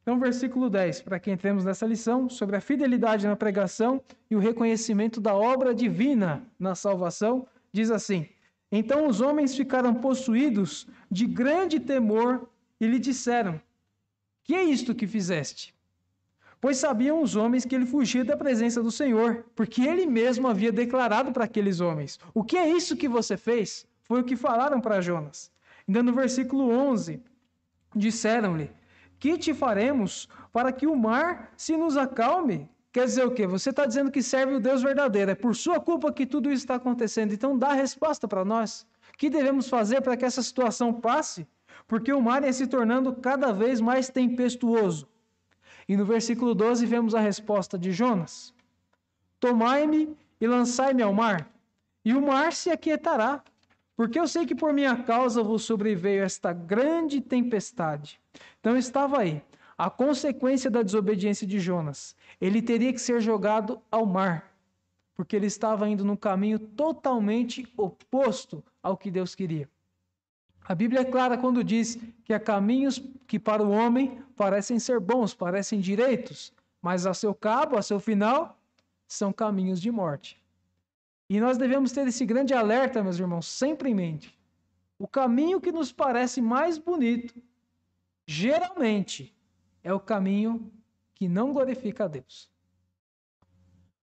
[0.00, 4.00] Então, versículo 10, para que entremos nessa lição sobre a fidelidade na pregação
[4.30, 8.26] e o reconhecimento da obra divina na salvação, diz assim:
[8.72, 12.48] Então os homens ficaram possuídos de grande temor
[12.80, 13.60] e lhe disseram:
[14.42, 15.74] Que é isto que fizeste?
[16.62, 20.72] Pois sabiam os homens que ele fugia da presença do Senhor, porque ele mesmo havia
[20.72, 23.86] declarado para aqueles homens: O que é isso que você fez?
[24.00, 25.52] Foi o que falaram para Jonas.
[25.88, 27.22] Ainda no versículo 11,
[27.96, 28.70] disseram-lhe:
[29.18, 32.70] Que te faremos para que o mar se nos acalme?
[32.92, 33.46] Quer dizer o quê?
[33.46, 35.30] Você está dizendo que serve o Deus verdadeiro.
[35.30, 37.32] É por sua culpa que tudo isso está acontecendo.
[37.32, 38.86] Então dá a resposta para nós.
[39.12, 41.46] O que devemos fazer para que essa situação passe?
[41.86, 45.08] Porque o mar ia se tornando cada vez mais tempestuoso.
[45.88, 48.54] E no versículo 12 vemos a resposta de Jonas:
[49.40, 51.50] Tomai-me e lançai-me ao mar,
[52.04, 53.42] e o mar se aquietará,
[53.98, 58.20] porque eu sei que por minha causa vos sobreveio esta grande tempestade.
[58.60, 59.42] Então estava aí
[59.76, 62.14] a consequência da desobediência de Jonas.
[62.40, 64.54] Ele teria que ser jogado ao mar,
[65.16, 69.68] porque ele estava indo num caminho totalmente oposto ao que Deus queria.
[70.64, 75.00] A Bíblia é clara quando diz que há caminhos que para o homem parecem ser
[75.00, 78.56] bons, parecem direitos, mas a seu cabo, a seu final,
[79.08, 80.37] são caminhos de morte.
[81.28, 84.38] E nós devemos ter esse grande alerta, meus irmãos, sempre em mente.
[84.98, 87.34] O caminho que nos parece mais bonito,
[88.26, 89.36] geralmente,
[89.84, 90.72] é o caminho
[91.14, 92.50] que não glorifica a Deus.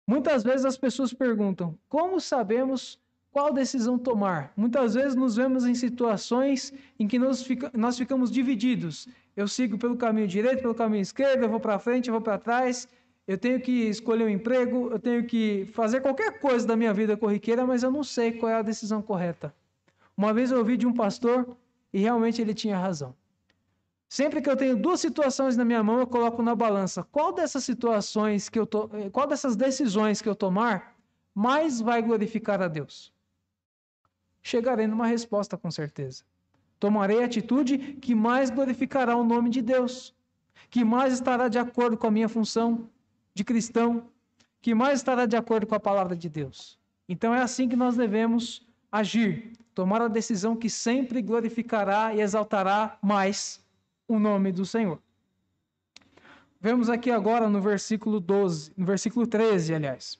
[0.07, 2.99] Muitas vezes as pessoas perguntam: como sabemos
[3.31, 4.53] qual decisão tomar?
[4.55, 9.07] Muitas vezes nos vemos em situações em que nós, fica, nós ficamos divididos.
[9.35, 12.37] Eu sigo pelo caminho direito, pelo caminho esquerdo, eu vou para frente, eu vou para
[12.37, 12.87] trás.
[13.27, 17.17] Eu tenho que escolher um emprego, eu tenho que fazer qualquer coisa da minha vida
[17.17, 19.53] corriqueira, mas eu não sei qual é a decisão correta.
[20.15, 21.57] Uma vez eu ouvi de um pastor
[21.91, 23.15] e realmente ele tinha razão.
[24.07, 27.63] Sempre que eu tenho duas situações na minha mão, eu coloco na balança qual dessas
[27.63, 28.89] situações que eu to...
[29.11, 30.95] qual dessas decisões que eu tomar
[31.33, 33.15] mais vai glorificar a Deus
[34.45, 36.23] chegarei numa resposta com certeza.
[36.79, 40.13] Tomarei a atitude que mais glorificará o nome de Deus,
[40.69, 42.87] que mais estará de acordo com a minha função
[43.35, 44.07] de cristão,
[44.61, 46.79] que mais estará de acordo com a palavra de Deus.
[47.07, 52.97] Então é assim que nós devemos agir, tomar a decisão que sempre glorificará e exaltará
[53.01, 53.63] mais
[54.07, 54.99] o nome do Senhor.
[56.59, 60.17] Vemos aqui agora no versículo 12, no versículo 13, aliás.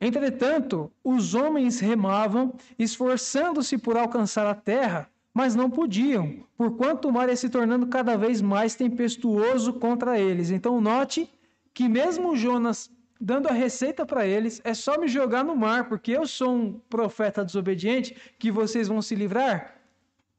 [0.00, 7.28] Entretanto, os homens remavam, esforçando-se por alcançar a terra, mas não podiam, porquanto o mar
[7.28, 10.50] ia se tornando cada vez mais tempestuoso contra eles.
[10.50, 11.30] Então, note
[11.74, 16.10] que, mesmo Jonas dando a receita para eles, é só me jogar no mar, porque
[16.10, 19.76] eu sou um profeta desobediente, que vocês vão se livrar.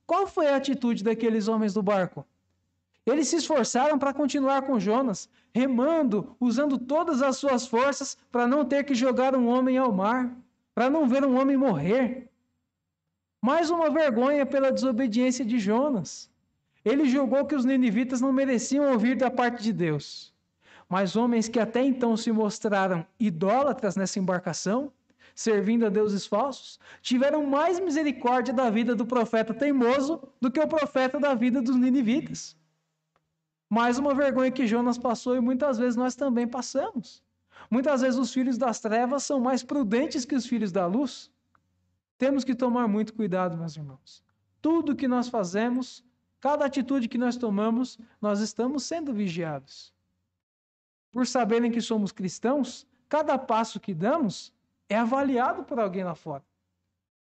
[0.05, 2.25] Qual foi a atitude daqueles homens do barco?
[3.05, 8.65] Eles se esforçaram para continuar com Jonas, remando, usando todas as suas forças para não
[8.65, 10.35] ter que jogar um homem ao mar,
[10.73, 12.29] para não ver um homem morrer.
[13.41, 16.29] Mais uma vergonha pela desobediência de Jonas.
[16.83, 20.32] Ele julgou que os ninivitas não mereciam ouvir da parte de Deus.
[20.93, 24.93] Mas homens que até então se mostraram idólatras nessa embarcação,
[25.33, 30.67] servindo a deuses falsos, tiveram mais misericórdia da vida do profeta teimoso do que o
[30.67, 32.55] profeta da vida dos ninivitas.
[33.67, 37.23] Mais uma vergonha que Jonas passou e muitas vezes nós também passamos.
[37.71, 41.31] Muitas vezes os filhos das trevas são mais prudentes que os filhos da luz.
[42.19, 44.23] Temos que tomar muito cuidado, meus irmãos.
[44.61, 46.03] Tudo que nós fazemos,
[46.39, 49.91] cada atitude que nós tomamos, nós estamos sendo vigiados.
[51.13, 54.51] Por saberem que somos cristãos, cada passo que damos
[54.89, 56.43] é avaliado por alguém lá fora.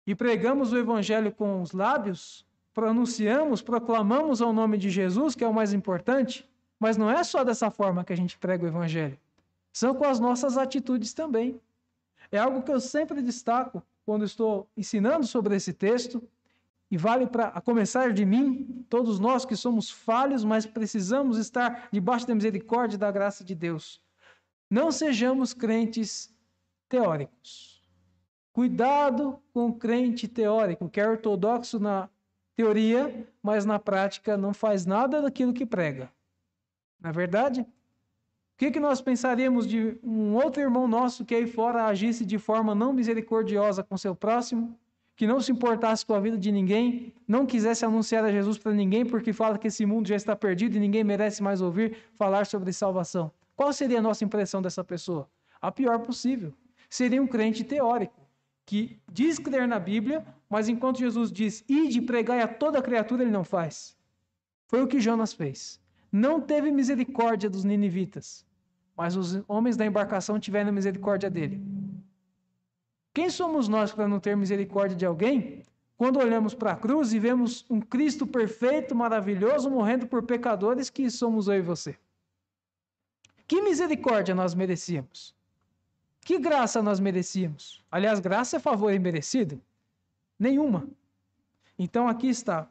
[0.07, 5.49] e pregamos o evangelho com os lábios, pronunciamos, proclamamos ao nome de Jesus, que é
[5.49, 9.19] o mais importante, mas não é só dessa forma que a gente prega o evangelho.
[9.73, 11.61] São com as nossas atitudes também.
[12.31, 16.23] É algo que eu sempre destaco quando estou ensinando sobre esse texto,
[16.97, 21.91] e vale para a começar de mim, todos nós que somos falhos, mas precisamos estar
[21.93, 24.01] debaixo da misericórdia e da graça de Deus.
[24.71, 26.35] Não sejamos crentes
[26.89, 27.87] teóricos.
[28.51, 32.09] Cuidado com o crente teórico, que é ortodoxo na
[32.55, 36.11] teoria, mas na prática não faz nada daquilo que prega.
[36.99, 37.67] Na é verdade, o
[38.57, 42.75] que, que nós pensaríamos de um outro irmão nosso que aí fora agisse de forma
[42.75, 44.75] não misericordiosa com seu próximo,
[45.17, 48.73] que não se importasse com a vida de ninguém, não quisesse anunciar a Jesus para
[48.73, 52.45] ninguém porque fala que esse mundo já está perdido e ninguém merece mais ouvir falar
[52.45, 53.33] sobre salvação?
[53.57, 55.29] Qual seria a nossa impressão dessa pessoa?
[55.61, 56.53] A pior possível.
[56.91, 58.21] Seria um crente teórico,
[58.67, 63.31] que diz crer na Bíblia, mas enquanto Jesus diz, ide pregai a toda criatura, ele
[63.31, 63.97] não faz.
[64.69, 65.81] Foi o que Jonas fez.
[66.13, 68.45] Não teve misericórdia dos ninivitas,
[68.97, 71.61] mas os homens da embarcação tiveram misericórdia dele.
[73.17, 75.63] Quem somos nós para não ter misericórdia de alguém
[75.97, 81.09] quando olhamos para a cruz e vemos um Cristo perfeito, maravilhoso, morrendo por pecadores que
[81.09, 81.97] somos eu e você?
[83.49, 85.35] Que misericórdia nós merecíamos?
[86.21, 87.83] Que graça nós merecíamos?
[87.91, 89.63] Aliás, graça é favor imerecido?
[90.39, 90.87] Nenhuma.
[91.79, 92.69] Então aqui está.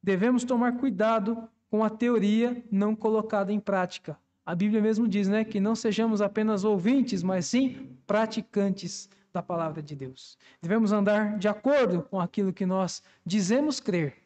[0.00, 4.16] Devemos tomar cuidado com a teoria não colocada em prática.
[4.46, 9.82] A Bíblia mesmo diz, né, que não sejamos apenas ouvintes, mas sim praticantes da palavra
[9.82, 10.36] de Deus.
[10.60, 14.16] Devemos andar de acordo com aquilo que nós dizemos crer,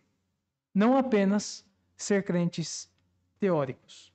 [0.75, 1.65] não apenas
[1.97, 2.91] ser crentes
[3.39, 4.13] teóricos.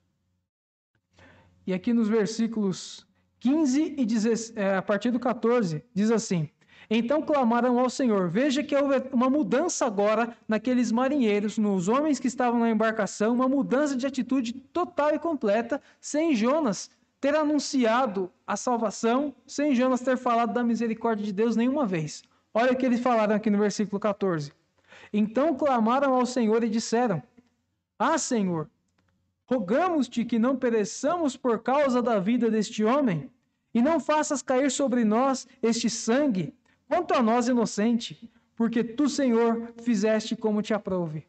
[1.66, 3.06] E aqui nos versículos
[3.38, 6.48] 15 e 16, é, a partir do 14, diz assim:
[6.90, 8.28] Então clamaram ao Senhor.
[8.28, 13.48] Veja que houve uma mudança agora naqueles marinheiros, nos homens que estavam na embarcação, uma
[13.48, 16.90] mudança de atitude total e completa, sem Jonas
[17.20, 22.22] ter anunciado a salvação, sem Jonas ter falado da misericórdia de Deus nenhuma vez.
[22.54, 24.52] Olha o que eles falaram aqui no versículo 14.
[25.12, 27.22] Então clamaram ao Senhor e disseram:
[27.98, 28.68] Ah, Senhor,
[29.50, 33.28] Rogamos-te que não pereçamos por causa da vida deste homem,
[33.74, 36.54] e não faças cair sobre nós este sangue,
[36.88, 41.26] quanto a nós inocente, porque tu, Senhor, fizeste como te aprouve.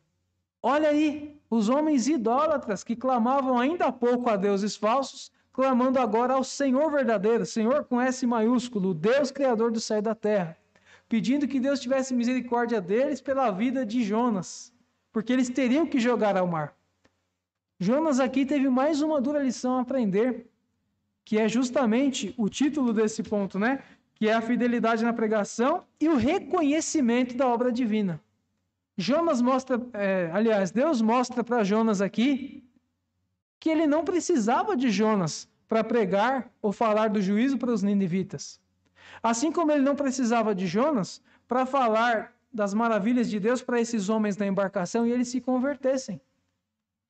[0.61, 6.33] Olha aí, os homens idólatras que clamavam ainda há pouco a deuses falsos, clamando agora
[6.33, 10.57] ao Senhor verdadeiro, Senhor com S maiúsculo, Deus Criador do céu e da terra,
[11.09, 14.73] pedindo que Deus tivesse misericórdia deles pela vida de Jonas,
[15.11, 16.73] porque eles teriam que jogar ao mar.
[17.79, 20.47] Jonas aqui teve mais uma dura lição a aprender,
[21.25, 23.83] que é justamente o título desse ponto, né?
[24.15, 28.21] Que é a fidelidade na pregação e o reconhecimento da obra divina.
[28.97, 32.63] Jonas mostra, é, aliás, Deus mostra para Jonas aqui
[33.61, 38.59] que ele não precisava de Jonas para pregar ou falar do juízo para os ninivitas.
[39.21, 44.09] Assim como ele não precisava de Jonas para falar das maravilhas de Deus para esses
[44.09, 46.19] homens da embarcação e eles se convertessem.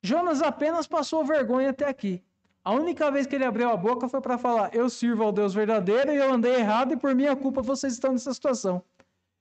[0.02, 2.22] Jonas apenas passou vergonha até aqui.
[2.62, 5.54] A única vez que ele abriu a boca foi para falar: Eu sirvo ao Deus
[5.54, 8.82] verdadeiro e eu andei errado, e por minha culpa vocês estão nessa situação.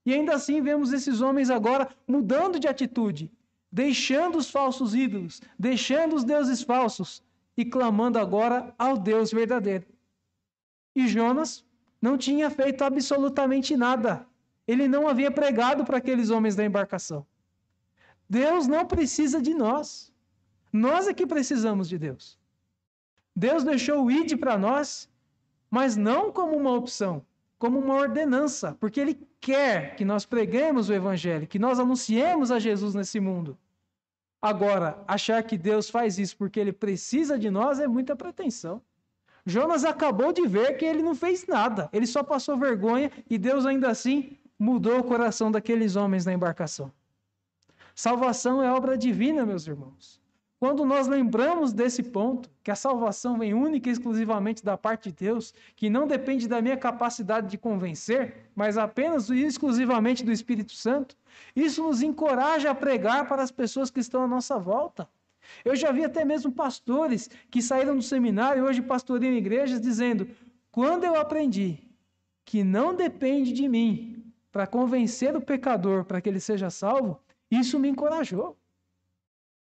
[0.06, 3.30] E ainda assim vemos esses homens agora mudando de atitude,
[3.72, 7.24] deixando os falsos ídolos, deixando os deuses falsos
[7.56, 9.86] e clamando agora ao Deus verdadeiro.
[10.96, 11.66] E Jonas
[12.02, 14.28] não tinha feito absolutamente nada.
[14.68, 17.26] Ele não havia pregado para aqueles homens da embarcação.
[18.30, 20.12] Deus não precisa de nós.
[20.72, 22.40] Nós é que precisamos de Deus.
[23.36, 25.10] Deus deixou o id para nós,
[25.70, 27.26] mas não como uma opção,
[27.58, 32.60] como uma ordenança, porque Ele quer que nós preguemos o Evangelho, que nós anunciemos a
[32.60, 33.58] Jesus nesse mundo.
[34.42, 38.82] Agora, achar que Deus faz isso porque Ele precisa de nós é muita pretensão.
[39.46, 43.66] Jonas acabou de ver que ele não fez nada, ele só passou vergonha e Deus
[43.66, 46.92] ainda assim mudou o coração daqueles homens na embarcação.
[47.96, 50.21] Salvação é obra divina, meus irmãos.
[50.62, 55.26] Quando nós lembramos desse ponto, que a salvação vem única e exclusivamente da parte de
[55.26, 60.74] Deus, que não depende da minha capacidade de convencer, mas apenas e exclusivamente do Espírito
[60.74, 61.18] Santo,
[61.56, 65.10] isso nos encoraja a pregar para as pessoas que estão à nossa volta.
[65.66, 70.30] Eu já vi até mesmo pastores que saíram do seminário e hoje pastoreiam igrejas dizendo:
[70.72, 71.80] quando eu aprendi
[72.46, 77.80] que não depende de mim para convencer o pecador para que ele seja salvo, isso
[77.80, 78.61] me encorajou.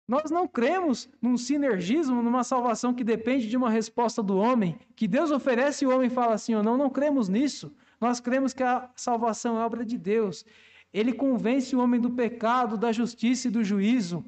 [0.08, 5.08] Nós não cremos num sinergismo, numa salvação que depende de uma resposta do homem, que
[5.08, 7.76] Deus oferece e o homem fala assim ou não, não cremos nisso.
[8.00, 10.46] Nós cremos que a salvação é obra de Deus.
[10.94, 14.24] Ele convence o homem do pecado, da justiça e do juízo.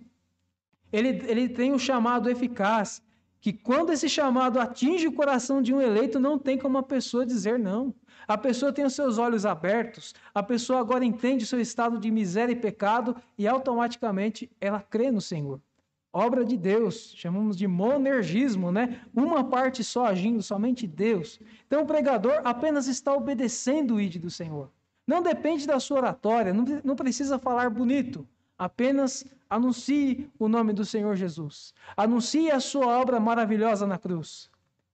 [0.92, 3.04] Ele, ele tem um chamado eficaz,
[3.40, 7.24] que quando esse chamado atinge o coração de um eleito, não tem como a pessoa
[7.24, 7.94] dizer não.
[8.28, 12.10] A pessoa tem os seus olhos abertos, a pessoa agora entende o seu estado de
[12.10, 15.62] miséria e pecado e automaticamente ela crê no Senhor.
[16.12, 19.02] Obra de Deus, chamamos de monergismo, né?
[19.14, 21.40] Uma parte só agindo, somente Deus.
[21.68, 24.72] Então o pregador apenas está obedecendo o ide do Senhor.
[25.06, 28.28] Não depende da sua oratória, não precisa falar bonito.
[28.58, 31.74] Apenas anuncie o nome do Senhor Jesus.
[31.96, 34.50] Anuncie a sua obra maravilhosa na cruz.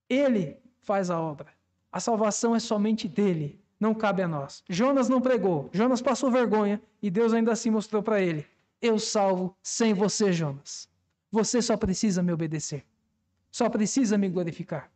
[0.09, 1.47] Ele faz a obra.
[1.91, 4.64] A salvação é somente dele, não cabe a nós.
[4.70, 8.45] Jonas não pregou, Jonas passou vergonha e Deus ainda assim mostrou para ele:
[8.82, 10.89] Eu salvo sem você, Jonas.
[11.34, 12.86] Você só precisa me obedecer.
[13.49, 14.91] Só precisa me glorificar.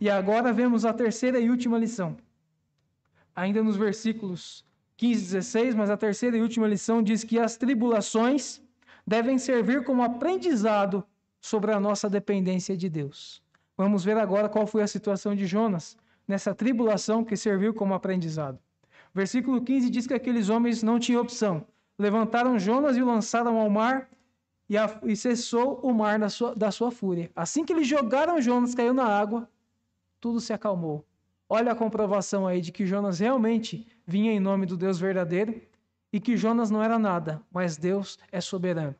[0.00, 2.16] E agora vemos a terceira e última lição.
[3.36, 4.64] Ainda nos versículos
[4.96, 8.60] 15 e 16, mas a terceira e última lição diz que as tribulações
[9.06, 11.04] devem servir como aprendizado
[11.40, 13.40] sobre a nossa dependência de Deus.
[13.76, 18.58] Vamos ver agora qual foi a situação de Jonas nessa tribulação que serviu como aprendizado.
[19.14, 21.64] Versículo 15 diz que aqueles homens não tinham opção.
[21.96, 24.08] Levantaram Jonas e o lançaram ao mar
[24.70, 27.28] e, a, e cessou o mar sua, da sua fúria.
[27.34, 29.50] Assim que eles jogaram Jonas, caiu na água,
[30.20, 31.04] tudo se acalmou.
[31.48, 35.60] Olha a comprovação aí de que Jonas realmente vinha em nome do Deus verdadeiro
[36.12, 38.94] e que Jonas não era nada, mas Deus é soberano.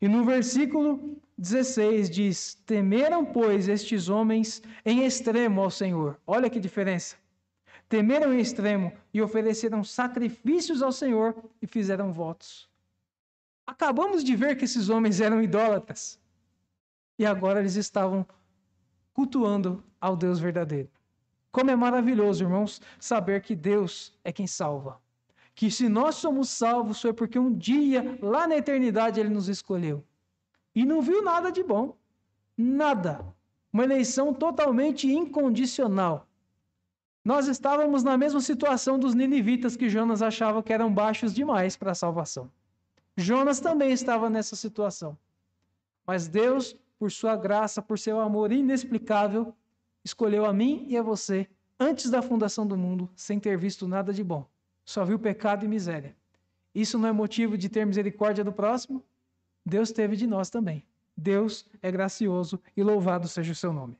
[0.00, 6.18] E no versículo 16 diz: Temeram, pois, estes homens em extremo ao Senhor.
[6.26, 7.14] Olha que diferença.
[7.88, 12.68] Temeram em extremo e ofereceram sacrifícios ao Senhor e fizeram votos.
[13.66, 16.20] Acabamos de ver que esses homens eram idólatras.
[17.18, 18.24] E agora eles estavam
[19.12, 20.90] cultuando ao Deus verdadeiro.
[21.50, 25.00] Como é maravilhoso, irmãos, saber que Deus é quem salva.
[25.54, 30.04] Que se nós somos salvos foi porque um dia, lá na eternidade, Ele nos escolheu.
[30.74, 31.96] E não viu nada de bom.
[32.56, 33.24] Nada.
[33.72, 36.28] Uma eleição totalmente incondicional.
[37.24, 41.92] Nós estávamos na mesma situação dos ninivitas que Jonas achava que eram baixos demais para
[41.92, 42.50] a salvação.
[43.16, 45.16] Jonas também estava nessa situação.
[46.06, 49.54] Mas Deus, por sua graça, por seu amor inexplicável,
[50.04, 51.48] escolheu a mim e a você
[51.78, 54.46] antes da fundação do mundo, sem ter visto nada de bom.
[54.84, 56.14] Só viu pecado e miséria.
[56.74, 59.02] Isso não é motivo de ter misericórdia do próximo?
[59.64, 60.84] Deus teve de nós também.
[61.16, 63.98] Deus é gracioso e louvado seja o seu nome.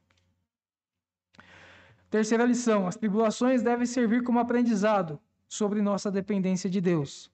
[2.11, 7.31] Terceira lição: as tribulações devem servir como aprendizado sobre nossa dependência de Deus.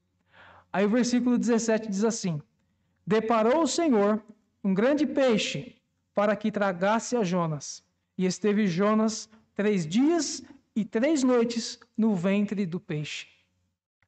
[0.73, 2.41] Aí o versículo 17 diz assim:
[3.07, 4.23] Deparou o Senhor
[4.65, 5.77] um grande peixe
[6.15, 7.85] para que tragasse a Jonas.
[8.17, 10.43] E esteve Jonas três dias
[10.75, 13.27] e três noites no ventre do peixe.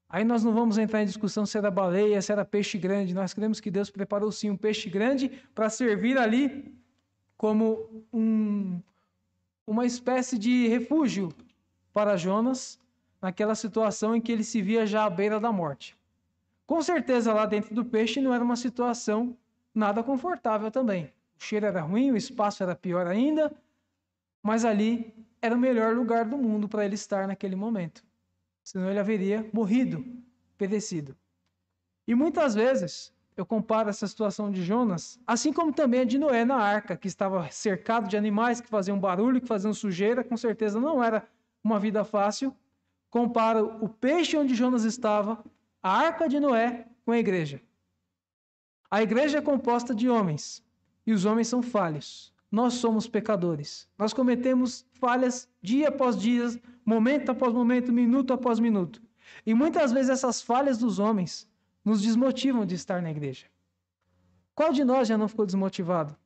[0.09, 3.15] Aí nós não vamos entrar em discussão se era baleia, se era peixe grande.
[3.15, 6.73] Nós cremos que Deus preparou sim um peixe grande para servir ali
[7.37, 8.81] como um,
[9.67, 11.31] uma espécie de refúgio
[11.93, 12.79] para Jonas
[13.21, 15.97] naquela situação em que ele se via já à beira da morte.
[16.67, 19.37] Com certeza lá dentro do peixe não era uma situação
[19.75, 21.13] nada confortável também.
[21.39, 23.53] O cheiro era ruim, o espaço era pior ainda,
[24.43, 28.03] mas ali era o melhor lugar do mundo para ele estar naquele momento.
[28.63, 30.05] Senão ele haveria morrido,
[30.57, 31.15] perecido.
[32.07, 36.45] E muitas vezes eu comparo essa situação de Jonas, assim como também a de Noé
[36.45, 40.81] na arca, que estava cercado de animais que faziam barulho, que faziam sujeira, com certeza
[40.81, 41.27] não era
[41.63, 42.55] uma vida fácil.
[43.11, 45.45] Comparo o peixe onde Jonas estava,
[45.85, 47.63] a arca de Noé, com a igreja.
[48.91, 50.65] A igreja é composta de homens,
[51.07, 53.89] e os homens são falhos nós somos pecadores.
[53.99, 56.47] Nós cometemos falhas dia após dia,
[56.85, 59.03] momento após momento, minuto após minuto.
[59.45, 61.51] E muitas vezes essas falhas dos homens
[61.85, 63.47] nos desmotivam de estar na igreja.
[64.55, 66.17] Qual de nós já não ficou desmotivado?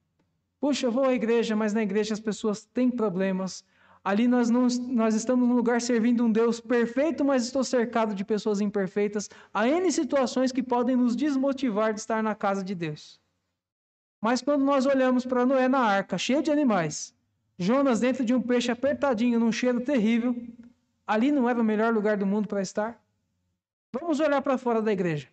[0.61, 3.65] Puxa, eu vou à igreja, mas na igreja as pessoas têm problemas.
[4.05, 8.25] Ali nós, não, nós estamos num lugar servindo um Deus perfeito, mas estou cercado de
[8.25, 9.29] pessoas imperfeitas.
[9.53, 13.21] Há N situações que podem nos desmotivar de estar na casa de Deus.
[14.21, 17.15] Mas quando nós olhamos para Noé na arca, cheio de animais,
[17.59, 20.35] Jonas dentro de um peixe apertadinho, num cheiro terrível,
[21.07, 23.03] ali não era o melhor lugar do mundo para estar?
[23.93, 25.29] Vamos olhar para fora da igreja.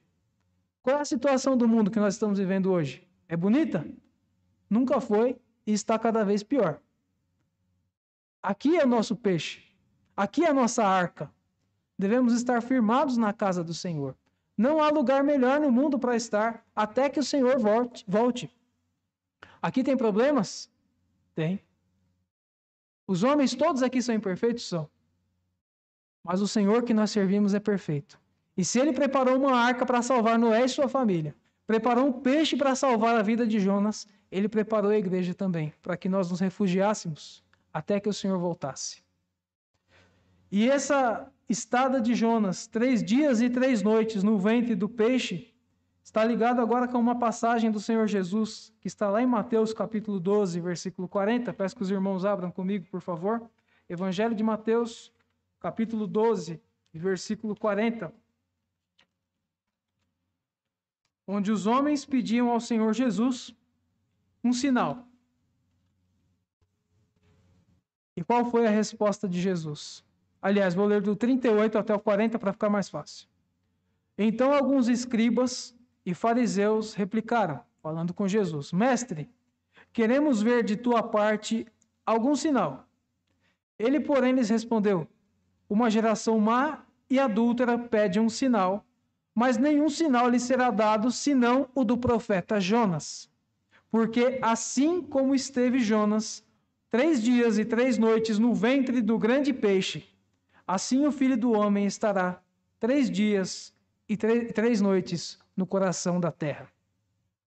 [0.82, 3.08] Qual é a situação do mundo que nós estamos vivendo hoje?
[3.28, 3.86] É bonita?
[4.70, 6.80] Nunca foi e está cada vez pior.
[8.46, 9.64] Aqui é o nosso peixe.
[10.16, 11.32] Aqui é a nossa arca.
[11.98, 14.16] Devemos estar firmados na casa do Senhor.
[14.56, 18.06] Não há lugar melhor no mundo para estar até que o Senhor volte.
[18.08, 18.56] volte.
[19.60, 20.70] Aqui tem problemas?
[21.34, 21.60] Tem.
[23.08, 24.68] Os homens todos aqui são imperfeitos?
[24.70, 24.88] São.
[26.24, 28.22] Mas o Senhor que nós servimos é perfeito.
[28.56, 31.36] E se ele preparou uma arca para salvar Noé e sua família,
[31.66, 35.98] preparou um peixe para salvar a vida de Jonas, ele preparou a igreja também, para
[35.98, 37.44] que nós nos refugiássemos
[37.76, 39.04] até que o Senhor voltasse.
[40.50, 45.54] E essa estada de Jonas, três dias e três noites no ventre do peixe,
[46.02, 50.22] está ligado agora com uma passagem do Senhor Jesus, que está lá em Mateus capítulo
[50.22, 51.54] 12, versículo 40.
[51.54, 53.46] Peço que os irmãos abram comigo, por favor.
[53.90, 55.12] Evangelho de Mateus,
[55.60, 56.62] capítulo 12,
[56.94, 58.10] versículo 40.
[61.28, 63.54] Onde os homens pediam ao Senhor Jesus
[64.42, 65.06] um sinal.
[68.16, 70.04] E qual foi a resposta de Jesus?
[70.42, 73.28] Aliás, vou ler do 38 até o 40 para ficar mais fácil.
[74.18, 79.30] Então alguns escribas e fariseus replicaram, falando com Jesus: Mestre,
[79.92, 81.68] queremos ver de tua parte
[82.06, 82.88] algum sinal.
[83.78, 85.08] Ele, porém, lhes respondeu:
[85.68, 88.86] Uma geração má e adúltera pede um sinal,
[89.34, 93.30] mas nenhum sinal lhe será dado senão o do profeta Jonas.
[93.92, 96.45] Porque assim como esteve Jonas
[96.96, 100.06] três dias e três noites no ventre do grande peixe,
[100.66, 102.42] assim o filho do homem estará
[102.80, 103.76] três dias
[104.08, 106.70] e três noites no coração da terra.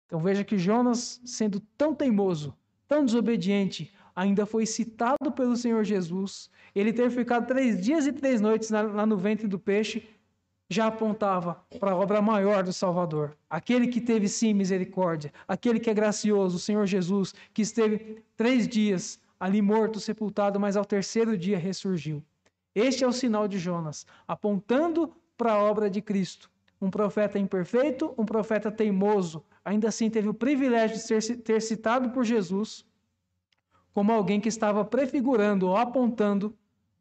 [0.05, 2.53] Então veja que Jonas, sendo tão teimoso,
[2.85, 6.51] tão desobediente, ainda foi citado pelo Senhor Jesus.
[6.75, 10.05] Ele ter ficado três dias e três noites lá no ventre do peixe
[10.69, 13.37] já apontava para a obra maior do Salvador.
[13.49, 18.67] Aquele que teve sim misericórdia, aquele que é gracioso, o Senhor Jesus, que esteve três
[18.67, 22.23] dias ali morto, sepultado, mas ao terceiro dia ressurgiu.
[22.75, 26.51] Este é o sinal de Jonas, apontando para a obra de Cristo.
[26.81, 32.09] Um profeta imperfeito, um profeta teimoso, ainda assim teve o privilégio de ser, ter citado
[32.09, 32.85] por Jesus
[33.93, 36.55] como alguém que estava prefigurando ou apontando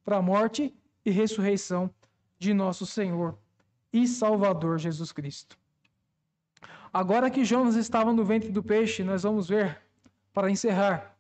[0.05, 0.75] para a morte
[1.05, 1.91] e ressurreição
[2.39, 3.39] de nosso Senhor
[3.93, 5.59] e Salvador Jesus Cristo.
[6.93, 9.81] Agora que Jonas estava no ventre do peixe, nós vamos ver,
[10.33, 11.18] para encerrar,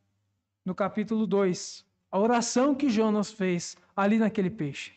[0.69, 4.93] no capítulo 2, a oração que Jonas fez ali naquele peixe.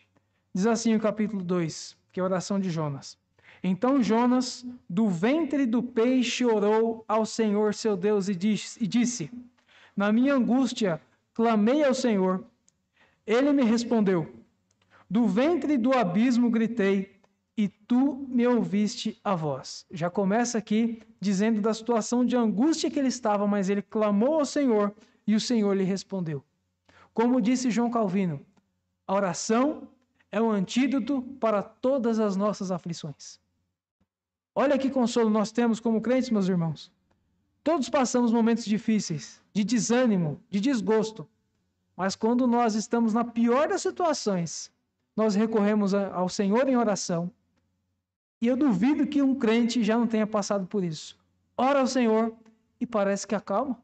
[0.54, 3.18] Diz assim o capítulo 2, que é a oração de Jonas.
[3.64, 9.32] Então Jonas, do ventre do peixe, orou ao Senhor seu Deus e disse,
[9.96, 11.02] Na minha angústia,
[11.34, 12.44] clamei ao Senhor.
[13.26, 14.30] Ele me respondeu:
[15.10, 17.16] Do ventre do abismo gritei,
[17.56, 19.86] e tu me ouviste a voz.
[19.90, 24.46] Já começa aqui dizendo da situação de angústia que ele estava, mas ele clamou ao
[24.46, 24.94] Senhor
[25.26, 26.44] e o Senhor lhe respondeu.
[27.14, 28.46] Como disse João Calvino,
[29.08, 29.88] a oração
[30.32, 33.40] é o antídoto para todas as nossas aflições.
[34.56, 36.92] Olha que consolo nós temos como crentes, meus irmãos.
[37.64, 41.28] Todos passamos momentos difíceis, de desânimo, de desgosto.
[41.96, 44.72] Mas quando nós estamos na pior das situações,
[45.16, 47.32] nós recorremos ao Senhor em oração
[48.42, 51.18] e eu duvido que um crente já não tenha passado por isso.
[51.56, 52.34] Ora ao Senhor
[52.80, 53.78] e parece que acalma.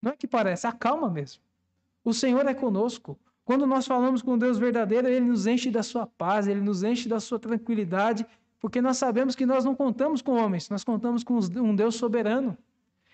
[0.00, 1.42] Não é que parece, acalma mesmo.
[2.04, 3.18] O Senhor é conosco.
[3.44, 7.08] Quando nós falamos com Deus verdadeiro, Ele nos enche da sua paz, Ele nos enche
[7.08, 8.26] da sua tranquilidade,
[8.60, 12.56] porque nós sabemos que nós não contamos com homens, nós contamos com um Deus soberano.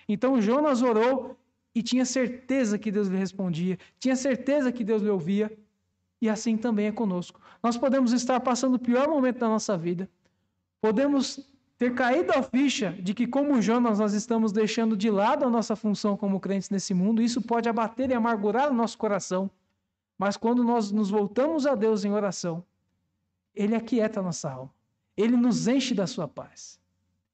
[0.09, 1.37] Então Jonas orou
[1.75, 5.57] e tinha certeza que Deus lhe respondia, tinha certeza que Deus lhe ouvia,
[6.21, 7.41] e assim também é conosco.
[7.63, 10.09] Nós podemos estar passando o pior momento da nossa vida,
[10.81, 15.51] podemos ter caído a ficha de que, como Jonas, nós estamos deixando de lado a
[15.51, 19.51] nossa função como crentes nesse mundo, isso pode abater e amargurar o nosso coração.
[20.17, 22.65] Mas quando nós nos voltamos a Deus em oração,
[23.55, 24.73] Ele aquieta a nossa alma,
[25.17, 26.81] Ele nos enche da sua paz.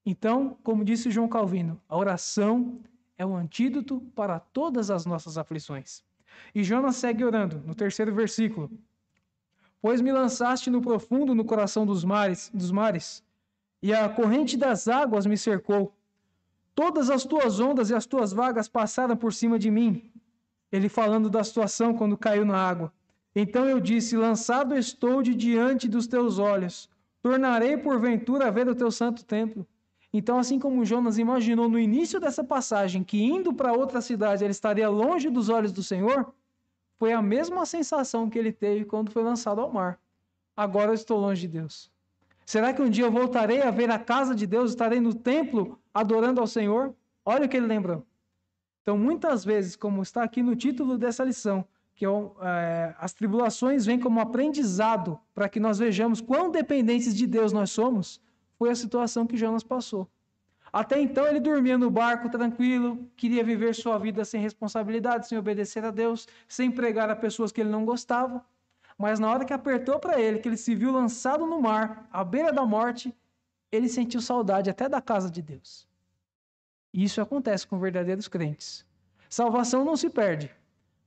[0.05, 2.81] Então, como disse João Calvino, a oração
[3.19, 6.03] é o antídoto para todas as nossas aflições.
[6.55, 8.71] E Jonas segue orando, no terceiro versículo.
[9.83, 13.23] Pois me lançaste no profundo no coração dos mares, dos mares,
[13.83, 15.95] e a corrente das águas me cercou.
[16.75, 20.11] Todas as tuas ondas e as tuas vagas passaram por cima de mim.
[20.71, 22.93] Ele falando da situação quando caiu na água.
[23.35, 26.89] Então eu disse: Lançado estou de diante dos teus olhos.
[27.23, 29.67] Tornarei porventura a ver o teu santo templo.
[30.13, 34.51] Então, assim como Jonas imaginou no início dessa passagem que indo para outra cidade ele
[34.51, 36.33] estaria longe dos olhos do Senhor,
[36.99, 40.01] foi a mesma sensação que ele teve quando foi lançado ao mar.
[40.57, 41.91] Agora eu estou longe de Deus.
[42.45, 45.79] Será que um dia eu voltarei a ver a casa de Deus, estarei no templo
[45.95, 46.95] adorando ao Senhor?
[47.25, 48.05] Olha o que ele lembrou.
[48.83, 51.65] Então, muitas vezes, como está aqui no título dessa lição,
[51.95, 57.53] que é, as tribulações vêm como aprendizado para que nós vejamos quão dependentes de Deus
[57.53, 58.21] nós somos,
[58.59, 60.09] foi a situação que Jonas passou.
[60.73, 65.85] Até então ele dormia no barco tranquilo, queria viver sua vida sem responsabilidade, sem obedecer
[65.85, 68.45] a Deus, sem pregar a pessoas que ele não gostava.
[69.01, 72.23] Mas na hora que apertou para ele, que ele se viu lançado no mar, à
[72.23, 73.17] beira da morte,
[73.73, 75.89] ele sentiu saudade até da casa de Deus.
[76.93, 78.85] E isso acontece com verdadeiros crentes.
[79.27, 80.55] Salvação não se perde,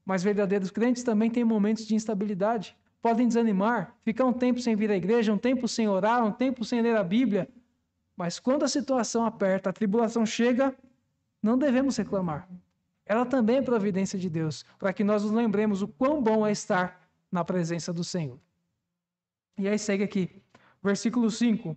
[0.03, 2.75] mas verdadeiros crentes também têm momentos de instabilidade.
[2.99, 6.65] Podem desanimar, ficar um tempo sem vir à igreja, um tempo sem orar, um tempo
[6.65, 7.47] sem ler a Bíblia.
[8.17, 10.75] Mas quando a situação aperta, a tribulação chega,
[11.43, 12.49] não devemos reclamar.
[13.05, 16.51] Ela também é providência de Deus, para que nós nos lembremos o quão bom é
[16.51, 17.02] estar
[17.33, 18.39] na presença do Senhor.
[19.57, 20.29] E aí segue aqui,
[20.83, 21.75] versículo 5: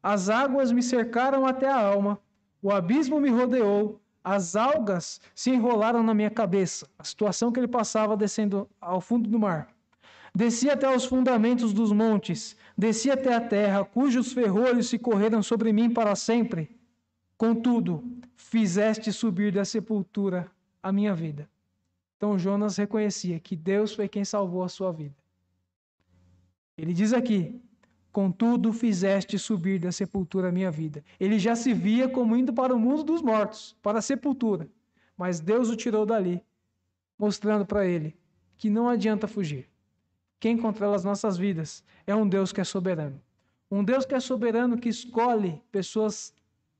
[0.00, 2.18] As águas me cercaram até a alma,
[2.62, 6.88] o abismo me rodeou, as algas se enrolaram na minha cabeça.
[6.96, 9.68] A situação que ele passava descendo ao fundo do mar.
[10.34, 15.72] Desci até os fundamentos dos montes, desci até a terra, cujos ferrolhos se correram sobre
[15.72, 16.78] mim para sempre.
[17.36, 18.04] Contudo,
[18.36, 20.48] fizeste subir da sepultura
[20.82, 21.48] a minha vida.
[22.18, 25.16] Então Jonas reconhecia que Deus foi quem salvou a sua vida.
[26.76, 27.62] Ele diz aqui:
[28.10, 31.04] Contudo, fizeste subir da sepultura a minha vida.
[31.20, 34.68] Ele já se via como indo para o mundo dos mortos, para a sepultura.
[35.16, 36.42] Mas Deus o tirou dali,
[37.16, 38.16] mostrando para ele
[38.56, 39.68] que não adianta fugir.
[40.40, 43.22] Quem controla as nossas vidas é um Deus que é soberano.
[43.70, 46.34] Um Deus que é soberano que escolhe pessoas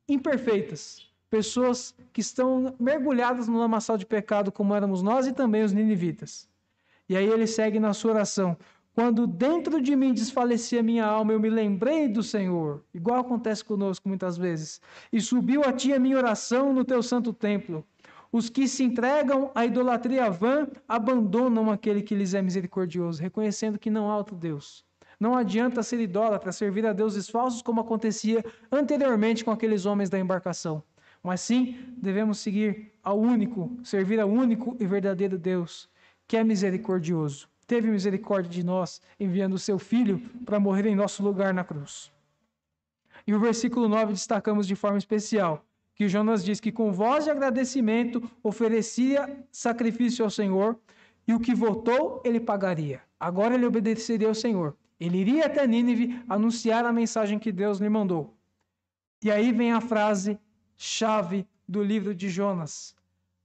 [0.08, 5.72] imperfeitas, pessoas que estão mergulhadas no lamaçal de pecado, como éramos nós e também os
[5.72, 6.48] ninivitas.
[7.08, 8.56] E aí ele segue na sua oração:
[8.94, 14.08] quando dentro de mim desfalecia minha alma, eu me lembrei do Senhor, igual acontece conosco
[14.08, 14.80] muitas vezes,
[15.12, 17.86] e subiu a ti a minha oração no teu santo templo.
[18.30, 23.88] Os que se entregam à idolatria vã abandonam aquele que lhes é misericordioso, reconhecendo que
[23.88, 24.84] não há outro Deus.
[25.18, 30.18] Não adianta ser idólatra, servir a deuses falsos como acontecia anteriormente com aqueles homens da
[30.18, 30.82] embarcação.
[31.22, 35.88] Mas sim, devemos seguir ao único, servir ao único e verdadeiro Deus,
[36.26, 41.22] que é misericordioso teve misericórdia de nós, enviando o seu Filho para morrer em nosso
[41.22, 42.10] lugar na cruz.
[43.26, 45.62] E o versículo 9 destacamos de forma especial,
[45.94, 50.78] que Jonas diz que com voz de agradecimento oferecia sacrifício ao Senhor,
[51.26, 53.02] e o que votou ele pagaria.
[53.20, 54.74] Agora ele obedeceria ao Senhor.
[54.98, 58.34] Ele iria até Nínive anunciar a mensagem que Deus lhe mandou.
[59.22, 60.38] E aí vem a frase
[60.78, 62.94] chave do livro de Jonas: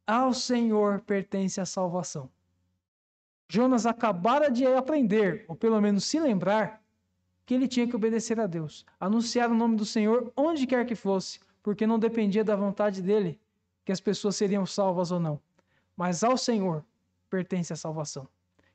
[0.07, 2.29] Ao Senhor pertence a salvação.
[3.49, 6.81] Jonas acabara de aprender, ou pelo menos se lembrar,
[7.45, 10.95] que ele tinha que obedecer a Deus, anunciar o nome do Senhor onde quer que
[10.95, 13.39] fosse, porque não dependia da vontade dele
[13.83, 15.41] que as pessoas seriam salvas ou não.
[15.95, 16.85] Mas ao Senhor
[17.29, 18.27] pertence a salvação.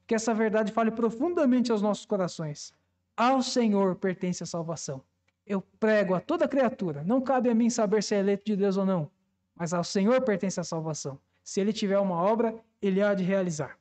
[0.06, 2.72] Que essa verdade fale profundamente aos nossos corações.
[3.16, 5.02] Ao Senhor pertence a salvação.
[5.49, 7.03] Eu prego a toda criatura.
[7.03, 9.11] Não cabe a mim saber se é eleito de Deus ou não,
[9.57, 11.18] mas ao Senhor pertence a salvação.
[11.42, 13.78] Se ele tiver uma obra, ele há de realizar.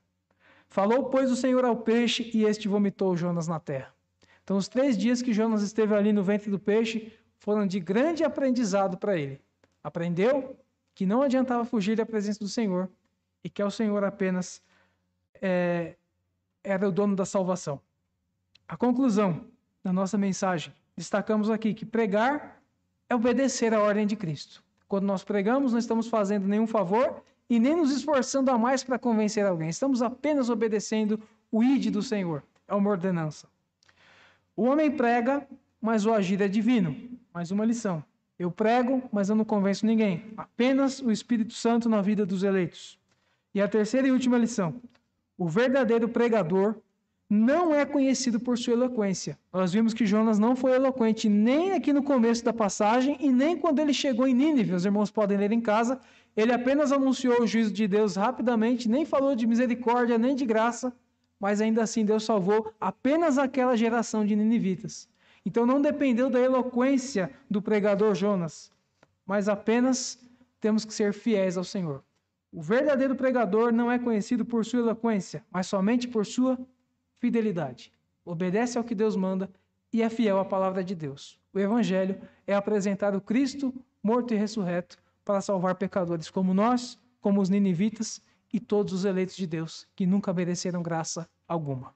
[0.69, 3.93] Falou, pois, o Senhor ao peixe, e este vomitou Jonas na terra.
[4.43, 8.23] Então, os três dias que Jonas esteve ali no ventre do peixe foram de grande
[8.23, 9.41] aprendizado para ele.
[9.83, 10.57] Aprendeu
[10.95, 12.89] que não adiantava fugir da presença do Senhor
[13.43, 14.61] e que ao Senhor apenas
[15.41, 15.95] é,
[16.63, 17.81] era o dono da salvação.
[18.67, 19.45] A conclusão
[19.83, 22.59] da nossa mensagem, destacamos aqui que pregar
[23.07, 24.63] é obedecer à ordem de Cristo.
[24.87, 28.97] Quando nós pregamos, não estamos fazendo nenhum favor e nem nos esforçando a mais para
[28.97, 29.69] convencer alguém.
[29.69, 31.21] Estamos apenas obedecendo
[31.51, 32.43] o id do Senhor.
[32.67, 33.47] É uma ordenança.
[34.55, 35.47] O homem prega,
[35.79, 36.95] mas o agir é divino.
[37.33, 38.03] Mais uma lição.
[38.39, 40.33] Eu prego, mas eu não convenço ninguém.
[40.35, 42.99] Apenas o Espírito Santo na vida dos eleitos.
[43.53, 44.81] E a terceira e última lição.
[45.37, 46.75] O verdadeiro pregador
[47.29, 49.37] não é conhecido por sua eloquência.
[49.51, 53.57] Nós vimos que Jonas não foi eloquente nem aqui no começo da passagem e nem
[53.57, 54.73] quando ele chegou em Nínive.
[54.73, 55.99] Os irmãos podem ler em casa
[56.37, 60.93] ele apenas anunciou o juízo de Deus rapidamente, nem falou de misericórdia nem de graça,
[61.39, 65.09] mas ainda assim Deus salvou apenas aquela geração de ninivitas.
[65.43, 68.71] Então não dependeu da eloquência do pregador Jonas,
[69.25, 70.19] mas apenas
[70.61, 72.03] temos que ser fiéis ao Senhor.
[72.51, 76.55] O verdadeiro pregador não é conhecido por sua eloquência, mas somente por sua
[77.19, 77.91] fidelidade.
[78.25, 79.49] Obedece ao que Deus manda
[79.91, 81.39] e é fiel à palavra de Deus.
[81.53, 87.41] O Evangelho é apresentar o Cristo morto e ressurreto para salvar pecadores como nós, como
[87.41, 88.21] os ninivitas
[88.53, 91.93] e todos os eleitos de Deus que nunca mereceram graça alguma.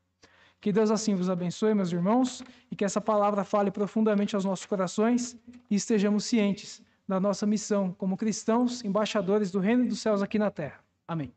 [0.59, 4.65] Que Deus assim vos abençoe, meus irmãos, e que essa palavra fale profundamente aos nossos
[4.65, 5.36] corações
[5.69, 10.51] e estejamos cientes da nossa missão como cristãos, embaixadores do reino dos céus aqui na
[10.51, 10.80] terra.
[11.07, 11.34] Amém.